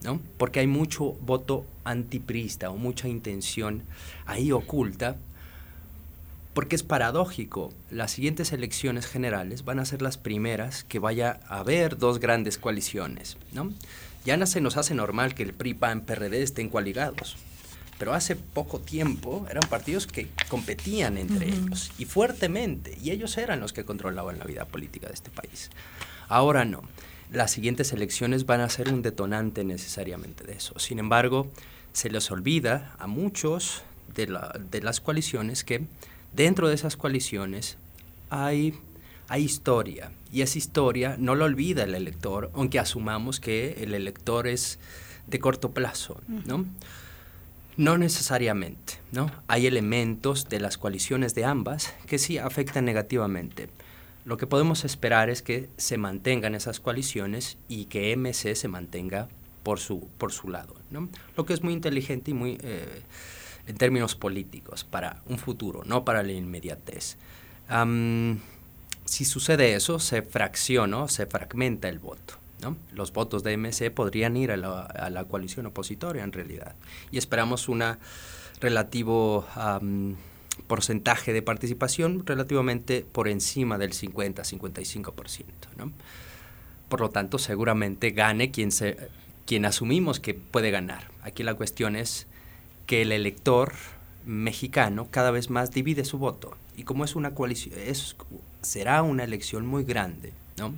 [0.02, 0.18] ¿no?
[0.38, 3.82] Porque hay mucho voto antiprista o mucha intención
[4.24, 5.16] ahí oculta,
[6.54, 7.70] porque es paradójico.
[7.90, 12.56] Las siguientes elecciones generales van a ser las primeras que vaya a haber dos grandes
[12.56, 13.72] coaliciones, ¿no?
[14.24, 17.36] Ya no se nos hace normal que el PRI, PAN, PRD estén coaligados
[18.00, 23.60] pero hace poco tiempo eran partidos que competían entre ellos y fuertemente, y ellos eran
[23.60, 25.68] los que controlaban la vida política de este país.
[26.26, 26.82] Ahora no.
[27.30, 30.78] Las siguientes elecciones van a ser un detonante necesariamente de eso.
[30.78, 31.50] Sin embargo,
[31.92, 33.82] se les olvida a muchos
[34.14, 34.34] de,
[34.70, 35.84] de las coaliciones que
[36.32, 37.76] dentro de esas coaliciones
[38.30, 38.78] hay,
[39.28, 40.10] hay historia.
[40.32, 44.78] Y esa historia no la olvida el elector, aunque asumamos que el elector es
[45.26, 46.64] de corto plazo, ¿no?
[47.80, 49.32] No necesariamente, ¿no?
[49.48, 53.70] Hay elementos de las coaliciones de ambas que sí afectan negativamente.
[54.26, 59.28] Lo que podemos esperar es que se mantengan esas coaliciones y que MC se mantenga
[59.62, 61.08] por su, por su lado, ¿no?
[61.38, 63.00] Lo que es muy inteligente y muy, eh,
[63.66, 67.16] en términos políticos, para un futuro, no para la inmediatez.
[69.06, 72.39] si sucede eso, se fracciona, se fragmenta el voto.
[72.92, 76.74] Los votos de MC podrían ir a la, coalición opositora en realidad.
[77.10, 77.98] Y esperamos una
[78.60, 79.46] relativo
[80.66, 85.44] porcentaje de participación relativamente por encima del 50-55%.
[85.76, 85.92] ¿no?
[86.88, 88.96] Por lo tanto, seguramente gane quien, se,
[89.46, 91.08] quien asumimos que puede ganar.
[91.22, 92.26] Aquí la cuestión es
[92.86, 93.72] que el elector
[94.26, 96.56] mexicano cada vez más divide su voto.
[96.76, 98.16] Y como es una coalición, es,
[98.62, 100.74] será una elección muy grande, ¿no?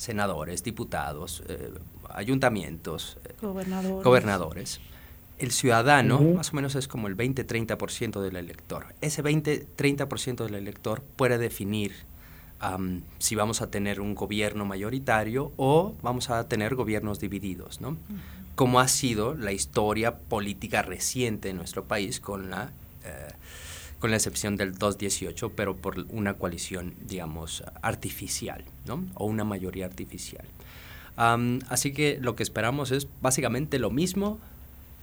[0.00, 1.74] Senadores, diputados, eh,
[2.08, 4.02] ayuntamientos, eh, gobernadores.
[4.02, 4.80] gobernadores.
[5.38, 8.94] El ciudadano más o menos es como el 20-30% del elector.
[9.02, 11.92] Ese 20-30% del elector puede definir
[13.18, 17.98] si vamos a tener un gobierno mayoritario o vamos a tener gobiernos divididos, ¿no?
[18.54, 22.70] Como ha sido la historia política reciente en nuestro país con la,
[23.04, 23.32] eh,
[24.00, 29.04] con la excepción del 218, pero por una coalición, digamos, artificial, ¿no?
[29.14, 30.44] O una mayoría artificial.
[31.68, 34.38] así que lo que esperamos es básicamente lo mismo,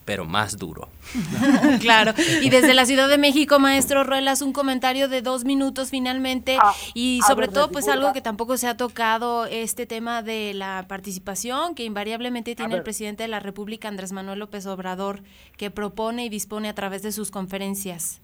[0.04, 0.88] pero más duro.
[1.82, 2.14] claro.
[2.42, 6.74] Y desde la Ciudad de México, maestro Ruelas, un comentario de dos minutos finalmente Ah,
[6.94, 11.76] y sobre todo pues algo que tampoco se ha tocado, este tema de la participación
[11.76, 15.24] que invariablemente tiene el presidente de la República, Andrés Manuel López Obrador,
[15.58, 18.22] que propone y dispone a través de sus conferencias.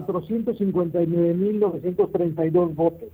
[0.00, 3.08] 2.459.932 votos.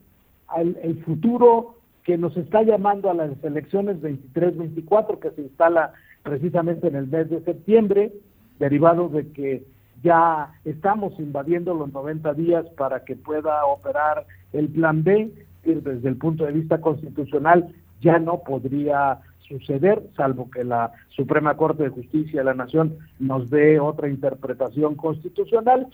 [0.48, 5.94] al el futuro que nos está llamando a las elecciones 23-24 que se instala
[6.24, 8.14] precisamente en el mes de septiembre,
[8.60, 9.64] derivado de que
[10.04, 15.32] ya estamos invadiendo los 90 días para que pueda operar el plan B,
[15.64, 21.84] desde el punto de vista constitucional ya no podría suceder, salvo que la Suprema Corte
[21.84, 25.88] de Justicia de la Nación nos dé otra interpretación constitucional,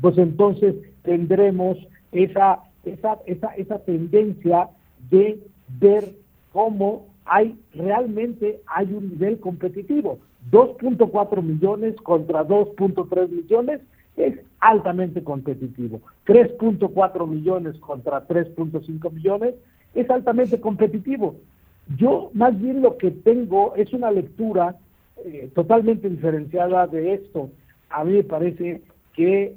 [0.00, 1.76] pues entonces tendremos
[2.12, 2.60] esa,
[2.92, 4.68] esa, esa, esa tendencia
[5.10, 5.40] de
[5.80, 6.14] ver
[6.52, 10.18] cómo hay realmente hay un nivel competitivo.
[10.50, 13.80] 2.4 millones contra 2.3 millones
[14.16, 16.00] es altamente competitivo.
[16.26, 19.54] 3.4 millones contra 3.5 millones
[19.94, 21.36] es altamente competitivo.
[21.96, 24.76] Yo más bien lo que tengo es una lectura
[25.24, 27.50] eh, totalmente diferenciada de esto.
[27.90, 28.82] A mí me parece
[29.14, 29.54] que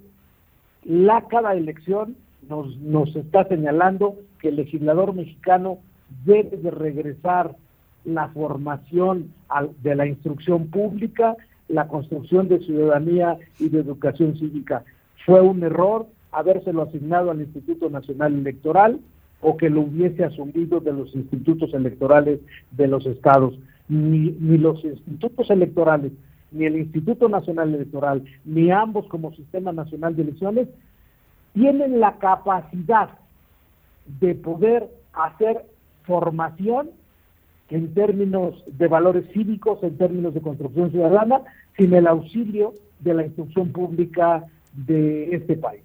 [0.83, 2.15] la cada elección
[2.47, 5.79] nos, nos está señalando que el legislador mexicano
[6.25, 7.55] debe de regresar
[8.05, 9.31] la formación
[9.81, 11.35] de la instrucción pública,
[11.67, 14.83] la construcción de ciudadanía y de educación cívica.
[15.25, 18.99] Fue un error habérselo asignado al Instituto Nacional Electoral
[19.41, 22.39] o que lo hubiese asumido de los institutos electorales
[22.71, 23.57] de los estados.
[23.89, 26.13] Ni los institutos electorales,
[26.51, 30.67] ni el Instituto Nacional Electoral, ni ambos como Sistema Nacional de Elecciones,
[31.53, 33.09] tienen la capacidad
[34.19, 35.65] de poder hacer
[36.03, 36.91] formación
[37.69, 41.41] en términos de valores cívicos, en términos de construcción ciudadana,
[41.77, 45.81] sin el auxilio de la instrucción pública de este país.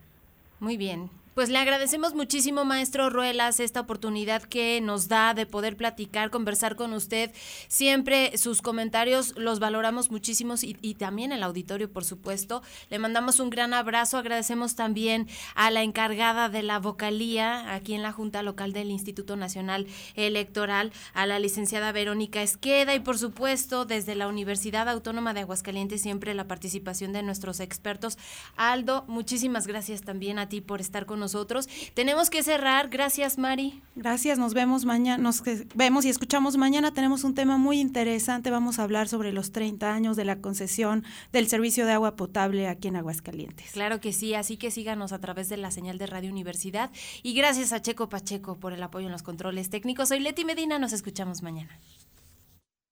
[0.58, 1.08] Muy bien.
[1.36, 6.76] Pues le agradecemos muchísimo, maestro Ruelas, esta oportunidad que nos da de poder platicar, conversar
[6.76, 7.30] con usted.
[7.68, 12.62] Siempre sus comentarios los valoramos muchísimo y, y también el auditorio, por supuesto.
[12.88, 14.16] Le mandamos un gran abrazo.
[14.16, 19.36] Agradecemos también a la encargada de la vocalía aquí en la Junta Local del Instituto
[19.36, 25.40] Nacional Electoral, a la licenciada Verónica Esqueda y, por supuesto, desde la Universidad Autónoma de
[25.40, 28.16] Aguascalientes, siempre la participación de nuestros expertos.
[28.56, 31.68] Aldo, muchísimas gracias también a ti por estar con nosotros nosotros.
[31.94, 32.88] Tenemos que cerrar.
[32.88, 33.82] Gracias, Mari.
[33.96, 35.42] Gracias, nos vemos mañana, nos
[35.74, 36.94] vemos y escuchamos mañana.
[36.94, 38.50] Tenemos un tema muy interesante.
[38.50, 41.02] Vamos a hablar sobre los 30 años de la concesión
[41.32, 43.72] del servicio de agua potable aquí en Aguascalientes.
[43.72, 46.92] Claro que sí, así que síganos a través de la señal de Radio Universidad.
[47.24, 50.10] Y gracias a Checo Pacheco por el apoyo en los controles técnicos.
[50.10, 51.76] Soy Leti Medina, nos escuchamos mañana.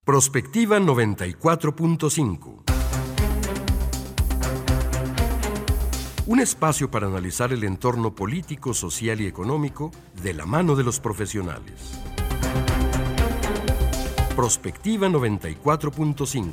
[0.04, 2.73] Prospectiva 94.5
[6.26, 9.90] Un espacio para analizar el entorno político, social y económico
[10.22, 12.00] de la mano de los profesionales.
[14.34, 16.44] Prospectiva 94.5